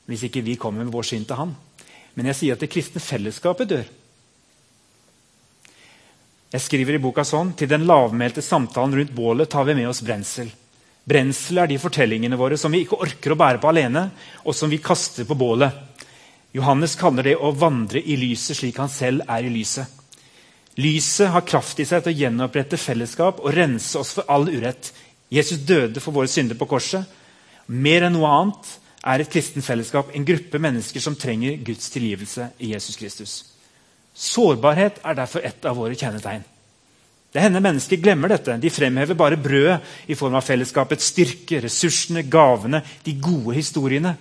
hvis 0.09 0.27
ikke 0.29 0.45
vi 0.45 0.59
kommer 0.61 0.85
med 0.85 0.93
vår 0.93 1.09
synd 1.09 1.29
til 1.29 1.41
ham. 1.41 1.55
Men 2.15 2.31
jeg 2.31 2.39
sier 2.39 2.57
at 2.57 2.63
det 2.63 2.71
kristne 2.73 3.03
fellesskapet 3.03 3.71
dør. 3.71 3.87
Jeg 6.55 6.63
skriver 6.63 6.95
i 6.95 7.03
boka 7.03 7.25
sånn 7.27 7.51
Til 7.59 7.71
den 7.71 7.87
lavmælte 7.89 8.43
samtalen 8.45 8.95
rundt 8.95 9.17
bålet 9.17 9.51
tar 9.51 9.67
vi 9.67 9.75
med 9.75 9.89
oss 9.91 10.05
brensel. 10.07 10.53
Brensel 11.05 11.59
er 11.61 11.69
de 11.69 11.81
fortellingene 11.83 12.39
våre 12.41 12.57
som 12.57 12.73
vi 12.73 12.85
ikke 12.85 13.01
orker 13.05 13.35
å 13.35 13.39
bære 13.39 13.61
på 13.61 13.69
alene, 13.69 14.07
og 14.47 14.55
som 14.57 14.71
vi 14.73 14.81
kaster 14.81 15.27
på 15.29 15.37
bålet. 15.37 15.75
Johannes 16.55 16.95
kaller 16.97 17.27
det 17.27 17.35
å 17.37 17.51
vandre 17.59 18.01
i 18.01 18.17
lyset 18.17 18.57
slik 18.57 18.79
han 18.79 18.93
selv 18.93 19.27
er 19.29 19.45
i 19.45 19.51
lyset. 19.53 19.91
Lyset 20.81 21.31
har 21.35 21.45
kraft 21.47 21.83
i 21.83 21.87
seg 21.87 22.03
til 22.03 22.15
å 22.15 22.21
gjenopprette 22.23 22.79
fellesskap 22.81 23.43
og 23.43 23.53
rense 23.55 23.99
oss 23.99 24.15
for 24.17 24.31
all 24.31 24.49
urett. 24.49 24.93
Jesus 25.35 25.61
døde 25.67 26.01
for 26.03 26.15
våre 26.15 26.31
synder 26.31 26.59
på 26.59 26.71
korset. 26.71 27.05
Mer 27.67 28.07
enn 28.07 28.17
noe 28.17 28.31
annet 28.31 28.73
er 29.05 29.21
et 29.21 29.31
kristen 29.31 29.65
fellesskap 29.65 30.15
en 30.15 30.25
gruppe 30.25 30.61
mennesker 30.63 31.03
som 31.03 31.17
trenger 31.19 31.59
Guds 31.67 31.91
tilgivelse 31.93 32.49
i 32.65 32.73
Jesus 32.73 32.97
Kristus. 32.97 33.35
Sårbarhet 34.15 35.01
er 35.05 35.17
derfor 35.19 35.45
et 35.45 35.67
av 35.69 35.77
våre 35.77 35.97
kjennetegn. 35.99 36.45
Det 37.35 37.43
hender 37.43 37.65
mennesker 37.65 37.99
glemmer 37.99 38.31
dette. 38.31 38.55
De 38.63 38.71
fremhever 38.71 39.19
bare 39.19 39.41
brødet 39.43 39.81
i 40.07 40.15
form 40.15 40.37
av 40.39 40.45
fellesskapets 40.47 41.09
styrke, 41.11 41.59
ressursene, 41.65 42.23
gavene, 42.31 42.81
de 43.03 43.17
gode 43.19 43.57
historiene. 43.59 44.15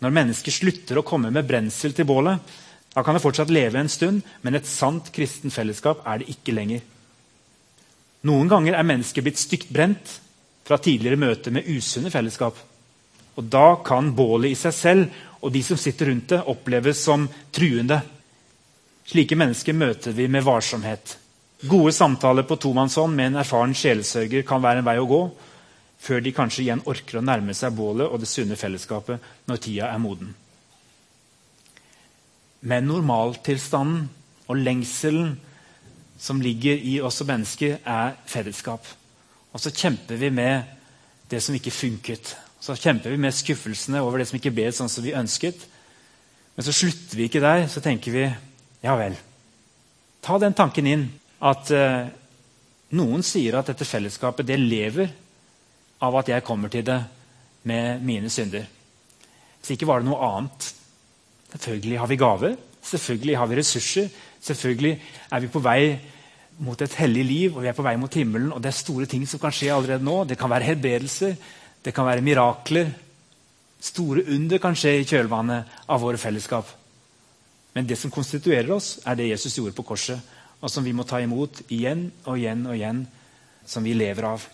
Når 0.00 0.14
mennesker 0.14 0.54
slutter 0.54 1.00
å 1.00 1.04
komme 1.06 1.32
med 1.34 1.48
brensel 1.48 1.96
til 1.96 2.06
bålet, 2.06 2.38
da 2.94 3.02
kan 3.04 3.16
det 3.16 3.24
fortsatt 3.24 3.50
leve 3.52 3.80
en 3.80 3.90
stund, 3.90 4.22
men 4.46 4.54
et 4.54 4.68
sant 4.70 5.10
kristen 5.12 5.52
fellesskap 5.52 6.06
er 6.06 6.22
det 6.22 6.30
ikke 6.32 6.54
lenger. 6.54 6.84
Noen 8.30 8.48
ganger 8.48 8.78
er 8.78 8.86
mennesker 8.86 9.26
blitt 9.26 9.42
stygt 9.42 9.74
brent, 9.74 10.20
fra 10.66 10.78
tidligere 10.82 11.18
møter 11.20 11.52
med 11.54 11.66
usunne 11.70 12.10
fellesskap. 12.10 12.56
Og 13.36 13.44
Da 13.44 13.76
kan 13.84 14.14
bålet 14.16 14.54
i 14.54 14.58
seg 14.58 14.74
selv 14.74 15.22
og 15.44 15.52
de 15.52 15.62
som 15.62 15.78
sitter 15.78 16.10
rundt 16.10 16.32
det, 16.32 16.42
oppleves 16.48 17.02
som 17.04 17.28
truende. 17.54 18.00
Slike 19.06 19.36
mennesker 19.38 19.76
møter 19.76 20.16
vi 20.16 20.26
med 20.32 20.42
varsomhet. 20.42 21.18
Gode 21.68 21.92
samtaler 21.92 22.42
på 22.48 22.56
tomannshånd 22.60 23.14
med 23.14 23.30
en 23.30 23.40
erfaren 23.42 23.74
sjelesørger 23.76 24.42
kan 24.48 24.64
være 24.64 24.82
en 24.82 24.88
vei 24.88 24.96
å 25.00 25.06
gå, 25.08 25.20
før 26.02 26.20
de 26.24 26.32
kanskje 26.34 26.64
igjen 26.64 26.82
orker 26.88 27.20
å 27.20 27.24
nærme 27.24 27.54
seg 27.56 27.76
bålet 27.76 28.08
og 28.08 28.20
det 28.20 28.28
sunne 28.28 28.58
fellesskapet 28.58 29.22
når 29.48 29.62
tida 29.62 29.88
er 29.92 30.02
moden. 30.02 30.34
Men 32.66 32.88
normaltilstanden 32.88 34.08
og 34.46 34.60
lengselen 34.60 35.36
som 36.18 36.40
ligger 36.42 36.80
i 36.80 36.96
oss 37.04 37.20
som 37.20 37.28
mennesker, 37.28 37.78
er 37.84 38.16
fellesskap. 38.26 38.86
Og 39.52 39.60
så 39.60 39.70
kjemper 39.70 40.18
vi 40.20 40.30
med 40.32 40.74
det 41.30 41.42
som 41.44 41.54
ikke 41.56 41.74
funket. 41.74 42.34
Så 42.66 42.74
kjemper 42.74 43.12
vi 43.12 43.20
med 43.22 43.34
skuffelsene 43.34 44.00
over 44.02 44.18
det 44.18 44.26
som 44.26 44.40
ikke 44.40 44.50
ble 44.50 44.66
sånn 44.74 44.90
som 44.90 45.04
vi 45.04 45.14
ønsket. 45.14 45.60
Men 46.56 46.64
så 46.66 46.72
slutter 46.74 47.14
vi 47.14 47.28
ikke 47.28 47.42
der. 47.44 47.68
Så 47.70 47.78
tenker 47.84 48.10
vi 48.10 48.24
ja 48.82 48.94
vel. 48.98 49.14
Ta 50.24 50.38
den 50.42 50.56
tanken 50.58 50.88
inn 50.90 51.04
at 51.46 51.70
eh, 51.70 52.08
noen 52.98 53.22
sier 53.22 53.60
at 53.60 53.70
dette 53.70 53.86
fellesskapet 53.86 54.48
det 54.48 54.56
lever 54.58 55.12
av 56.02 56.16
at 56.18 56.32
jeg 56.32 56.44
kommer 56.46 56.72
til 56.72 56.82
det 56.88 56.98
med 57.70 58.02
mine 58.02 58.32
synder. 58.34 58.66
Hvis 59.60 59.76
ikke 59.76 59.86
var 59.86 60.02
det 60.02 60.10
noe 60.10 60.26
annet. 60.26 60.66
Selvfølgelig 61.52 62.00
har 62.02 62.10
vi 62.10 62.18
gaver, 62.18 62.56
selvfølgelig 62.82 63.36
har 63.38 63.50
vi 63.50 63.60
ressurser. 63.60 64.10
Selvfølgelig 64.42 64.96
er 65.30 65.44
vi 65.44 65.52
på 65.54 65.62
vei 65.62 65.80
mot 66.66 66.82
et 66.82 66.98
hellig 66.98 67.22
liv 67.28 67.54
og 67.54 67.62
vi 67.62 67.70
er 67.70 67.78
på 67.78 67.86
vei 67.86 67.94
mot 68.00 68.18
himmelen. 68.18 68.50
og 68.50 68.58
Det 68.62 68.72
er 68.72 68.80
store 68.80 69.06
ting 69.06 69.22
som 69.28 69.38
kan 69.38 69.54
skje 69.54 69.70
allerede 69.70 70.02
nå. 70.04 70.24
Det 70.26 70.38
kan 70.40 70.50
være 70.50 70.72
helbredelser, 70.72 71.38
det 71.86 71.94
kan 71.94 72.08
være 72.08 72.24
mirakler. 72.26 72.90
Store 73.78 74.24
under 74.34 74.58
kan 74.58 74.74
skje 74.74 74.96
i 74.98 75.06
kjølvannet 75.06 75.78
av 75.86 76.02
våre 76.02 76.18
fellesskap. 76.18 76.66
Men 77.76 77.86
det 77.86 77.98
som 78.00 78.10
konstituerer 78.10 78.72
oss, 78.74 78.96
er 79.06 79.14
det 79.14 79.28
Jesus 79.28 79.58
gjorde 79.58 79.76
på 79.76 79.84
korset, 79.86 80.18
og 80.58 80.72
som 80.72 80.82
vi 80.82 80.94
må 80.96 81.04
ta 81.06 81.20
imot 81.22 81.60
igjen 81.68 82.08
og 82.24 82.38
igjen 82.40 82.64
og 82.66 82.74
igjen, 82.74 83.02
som 83.68 83.84
vi 83.86 83.94
lever 83.94 84.26
av. 84.26 84.46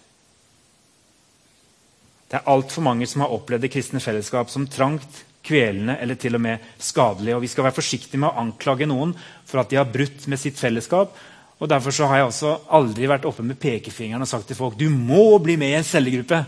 Det 2.28 2.40
er 2.40 2.48
altfor 2.48 2.84
mange 2.84 3.06
som 3.08 3.22
har 3.24 3.32
opplevd 3.32 3.66
det 3.66 3.70
kristne 3.72 4.00
fellesskap 4.02 4.50
som 4.50 4.66
trangt, 4.68 5.22
kvelende 5.42 5.96
eller 6.00 6.18
til 6.20 6.36
og 6.38 6.42
med 6.42 6.66
skadelig. 6.80 7.34
Og 7.36 7.42
Vi 7.42 7.50
skal 7.52 7.66
være 7.66 7.76
forsiktige 7.76 8.20
med 8.20 8.30
å 8.30 8.42
anklage 8.44 8.88
noen 8.88 9.14
for 9.48 9.62
at 9.62 9.70
de 9.70 9.78
har 9.80 9.90
brutt 9.90 10.26
med 10.30 10.40
sitt 10.40 10.58
fellesskap. 10.60 11.16
Og 11.60 11.70
Derfor 11.70 11.94
har 12.10 12.22
jeg 12.22 12.28
også 12.28 12.52
aldri 12.74 13.08
vært 13.10 13.26
oppe 13.28 13.44
med 13.46 13.60
pekefingeren 13.60 14.24
og 14.24 14.30
sagt 14.30 14.48
til 14.50 14.58
folk 14.58 14.78
du 14.78 14.88
må 14.90 15.38
bli 15.44 15.56
med 15.60 15.74
i 15.74 15.78
en 15.78 15.86
cellegruppe. 15.86 16.42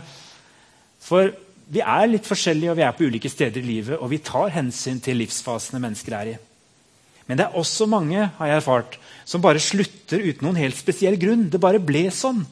For 1.05 1.29
vi 1.71 1.81
er 1.81 2.09
litt 2.09 2.27
forskjellige, 2.27 2.73
og 2.73 2.79
vi 2.79 2.85
er 2.85 2.97
på 2.97 3.07
ulike 3.07 3.29
steder 3.29 3.61
i 3.61 3.69
livet, 3.69 3.97
og 3.99 4.09
vi 4.11 4.21
tar 4.25 4.53
hensyn 4.53 4.99
til 5.03 5.19
livsfasene 5.21 5.81
mennesker 5.81 6.17
er 6.17 6.33
i. 6.33 6.35
Men 7.25 7.39
det 7.39 7.47
er 7.47 7.57
også 7.57 7.87
mange 7.89 8.27
har 8.37 8.49
jeg 8.49 8.61
erfart, 8.61 8.97
som 9.25 9.41
bare 9.41 9.61
slutter 9.61 10.21
uten 10.21 10.45
noen 10.45 10.59
helt 10.61 10.77
spesiell 10.77 11.17
grunn. 11.21 11.47
Det 11.49 11.61
bare 11.61 11.81
ble 11.81 12.05
sånn. 12.13 12.43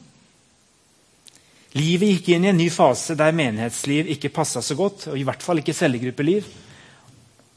Livet 1.78 2.10
gikk 2.10 2.32
inn 2.34 2.46
i 2.46 2.50
en 2.50 2.58
ny 2.58 2.68
fase 2.70 3.16
der 3.18 3.34
menighetsliv 3.34 4.10
ikke 4.14 4.32
passa 4.34 4.62
så 4.62 4.76
godt. 4.78 5.08
og 5.10 5.18
i 5.18 5.24
hvert 5.26 5.42
fall 5.42 5.62
ikke 5.62 5.74
cellegruppeliv. 5.74 6.46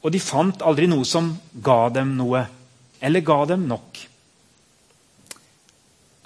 Og 0.02 0.14
de 0.14 0.22
fant 0.22 0.62
aldri 0.62 0.86
noe 0.90 1.06
som 1.06 1.32
ga 1.54 1.88
dem 1.94 2.14
noe, 2.18 2.44
eller 3.02 3.26
ga 3.26 3.44
dem 3.50 3.66
nok. 3.66 3.98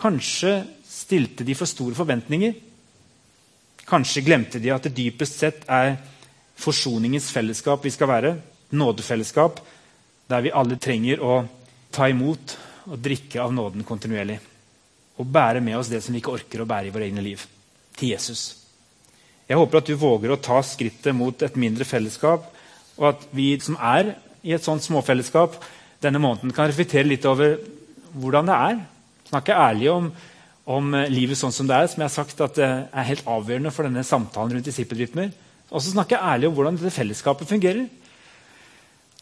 Kanskje 0.00 0.58
stilte 0.88 1.44
de 1.44 1.56
for 1.56 1.68
store 1.68 1.96
forventninger. 1.96 2.52
Kanskje 3.92 4.24
glemte 4.24 4.60
de 4.62 4.72
at 4.72 4.88
det 4.88 4.94
dypest 4.96 5.42
sett 5.42 5.66
er 5.68 5.98
forsoningens 6.56 7.28
fellesskap 7.34 7.84
vi 7.84 7.92
skal 7.92 8.08
være. 8.08 8.34
Nådefellesskap 8.72 9.60
der 10.32 10.46
vi 10.46 10.54
alle 10.54 10.78
trenger 10.80 11.20
å 11.20 11.42
ta 11.92 12.08
imot 12.08 12.56
og 12.88 12.96
drikke 13.02 13.42
av 13.42 13.52
nåden 13.52 13.84
kontinuerlig. 13.84 14.38
Og 15.20 15.28
bære 15.28 15.60
med 15.60 15.76
oss 15.76 15.90
det 15.92 16.00
som 16.02 16.14
vi 16.14 16.22
ikke 16.22 16.32
orker 16.38 16.62
å 16.62 16.68
bære 16.68 16.88
i 16.88 16.94
våre 16.94 17.06
egne 17.10 17.24
liv. 17.24 17.44
Til 17.98 18.14
Jesus. 18.14 18.62
Jeg 19.48 19.58
håper 19.60 19.82
at 19.82 19.90
du 19.90 19.98
våger 20.00 20.32
å 20.32 20.40
ta 20.40 20.62
skrittet 20.64 21.12
mot 21.14 21.44
et 21.44 21.58
mindre 21.60 21.84
fellesskap, 21.84 22.46
og 22.96 23.08
at 23.10 23.26
vi 23.36 23.52
som 23.60 23.76
er 23.76 24.14
i 24.42 24.54
et 24.56 24.64
sånt 24.64 24.84
småfellesskap, 24.84 25.58
denne 26.02 26.22
måneden 26.22 26.54
kan 26.56 26.70
reflektere 26.70 27.10
litt 27.10 27.26
over 27.28 27.58
hvordan 28.16 28.48
det 28.48 28.56
er. 28.56 28.80
Snakke 29.28 29.58
ærlig 29.58 29.90
om, 29.92 30.08
om 30.64 30.94
livet 31.10 31.38
sånn 31.38 31.54
som 31.54 31.66
det 31.66 31.74
er, 31.74 31.88
som 31.90 32.02
jeg 32.02 32.08
har 32.08 32.14
sagt 32.14 32.42
at 32.44 32.58
er 32.62 33.08
helt 33.08 33.26
avgjørende 33.26 33.72
for 33.74 33.88
denne 33.88 34.04
samtalen 34.06 34.54
rundt 34.54 34.68
disippelrytmer. 34.68 35.32
Og 35.72 35.82
så 35.82 35.90
snakke 35.90 36.20
ærlig 36.20 36.48
om 36.48 36.54
hvordan 36.56 36.78
dette 36.78 36.94
fellesskapet 36.94 37.50
fungerer. 37.50 37.86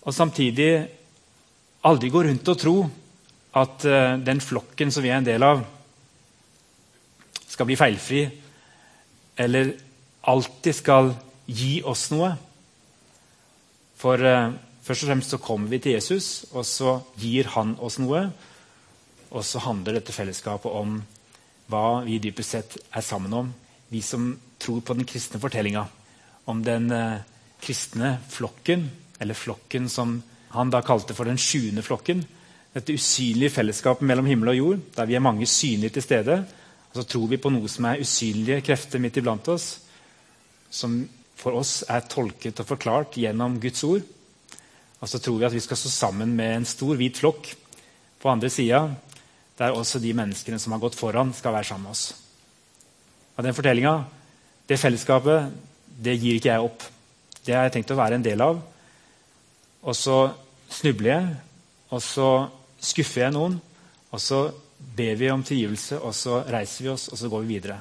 Og 0.04 0.14
samtidig 0.16 0.72
aldri 1.86 2.10
gå 2.12 2.24
rundt 2.26 2.48
og 2.52 2.58
tro 2.60 2.74
at 3.56 3.86
uh, 3.88 4.18
den 4.20 4.40
flokken 4.42 4.92
som 4.92 5.04
vi 5.04 5.10
er 5.12 5.20
en 5.20 5.26
del 5.26 5.44
av, 5.46 5.62
skal 7.50 7.66
bli 7.66 7.76
feilfri 7.76 8.22
eller 9.40 9.72
alltid 10.30 10.76
skal 10.76 11.10
gi 11.50 11.80
oss 11.88 12.06
noe. 12.12 12.30
For 14.00 14.22
eh, 14.24 14.52
først 14.84 15.04
og 15.04 15.10
fremst 15.10 15.34
så 15.34 15.40
kommer 15.42 15.68
vi 15.72 15.80
til 15.82 15.96
Jesus, 15.96 16.46
og 16.54 16.64
så 16.68 16.98
gir 17.20 17.50
han 17.56 17.74
oss 17.82 17.98
noe. 18.00 18.22
Og 19.30 19.44
så 19.46 19.62
handler 19.64 19.98
dette 19.98 20.14
fellesskapet 20.14 20.72
om 20.72 21.00
hva 21.70 22.02
vi 22.04 22.18
dypest 22.22 22.56
sett 22.56 22.76
er 22.90 23.04
sammen 23.04 23.34
om. 23.36 23.52
Vi 23.90 24.02
som 24.04 24.32
tror 24.60 24.82
på 24.84 24.96
den 24.98 25.08
kristne 25.08 25.40
fortellinga. 25.42 25.86
Om 26.50 26.62
den 26.66 26.90
uh, 26.90 27.22
kristne 27.62 28.16
flokken, 28.28 28.88
eller 29.20 29.36
flokken 29.36 29.88
som 29.92 30.18
han 30.50 30.70
da 30.72 30.80
kalte 30.82 31.14
for 31.14 31.28
den 31.28 31.38
sjuende 31.38 31.84
flokken. 31.86 32.24
Dette 32.74 32.94
usynlige 32.94 33.54
fellesskapet 33.54 34.06
mellom 34.06 34.28
himmel 34.30 34.52
og 34.52 34.58
jord, 34.58 34.82
der 34.96 35.08
vi 35.10 35.16
er 35.18 35.24
mange 35.24 35.46
synlige 35.46 35.96
til 35.96 36.06
stede. 36.06 36.38
Og 36.90 37.00
så 37.00 37.06
tror 37.06 37.28
vi 37.30 37.38
på 37.38 37.52
noe 37.52 37.70
som 37.70 37.86
er 37.86 38.02
usynlige 38.02 38.64
krefter 38.66 39.02
midt 39.02 39.20
iblant 39.20 39.48
oss, 39.52 39.76
som 40.70 41.02
for 41.38 41.56
oss 41.60 41.80
er 41.88 42.02
tolket 42.10 42.60
og 42.60 42.68
forklart 42.68 43.18
gjennom 43.18 43.58
Guds 43.62 43.84
ord. 43.86 44.02
Og 45.00 45.08
så 45.08 45.20
tror 45.22 45.38
vi 45.38 45.46
at 45.48 45.54
vi 45.54 45.62
skal 45.64 45.78
stå 45.78 45.92
sammen 45.92 46.34
med 46.36 46.56
en 46.56 46.68
stor, 46.68 46.96
hvit 46.98 47.20
flokk 47.22 47.52
på 48.20 48.28
andre 48.28 48.50
sida, 48.52 48.82
der 49.60 49.76
også 49.76 50.00
de 50.00 50.14
menneskene 50.16 50.58
som 50.60 50.72
har 50.72 50.80
gått 50.80 50.96
foran, 50.96 51.34
skal 51.36 51.52
være 51.52 51.68
sammen 51.68 51.90
med 51.90 51.96
oss. 51.96 52.14
Og 53.36 53.44
Den 53.44 53.56
fortellinga, 53.56 54.04
det 54.68 54.80
fellesskapet, 54.80 55.52
det 56.00 56.16
gir 56.16 56.38
ikke 56.38 56.52
jeg 56.52 56.64
opp. 56.64 56.86
Det 57.44 57.54
har 57.54 57.68
jeg 57.68 57.76
tenkt 57.76 57.92
å 57.92 57.98
være 57.98 58.16
en 58.16 58.24
del 58.24 58.40
av. 58.44 58.60
Og 59.80 59.96
så 59.96 60.16
snubler 60.70 61.10
jeg, 61.12 61.36
og 61.90 62.02
så 62.04 62.30
skuffer 62.80 63.26
jeg 63.26 63.36
noen. 63.36 63.58
Og 64.10 64.20
så 64.20 64.42
ber 64.96 65.14
vi 65.20 65.30
om 65.30 65.44
tilgivelse, 65.44 66.00
og 66.00 66.16
så 66.16 66.40
reiser 66.48 66.86
vi 66.86 66.92
oss, 66.94 67.08
og 67.12 67.20
så 67.20 67.28
går 67.32 67.44
vi 67.44 67.54
videre. 67.54 67.78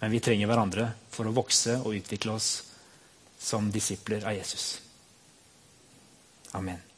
Men 0.00 0.14
vi 0.14 0.22
trenger 0.22 0.50
hverandre 0.50 0.88
for 1.10 1.26
å 1.26 1.34
vokse 1.34 1.78
og 1.82 1.94
utvikle 1.98 2.38
oss 2.38 2.50
som 3.40 3.70
disipler 3.72 4.26
av 4.26 4.36
Jesus. 4.38 4.74
Amen. 6.54 6.93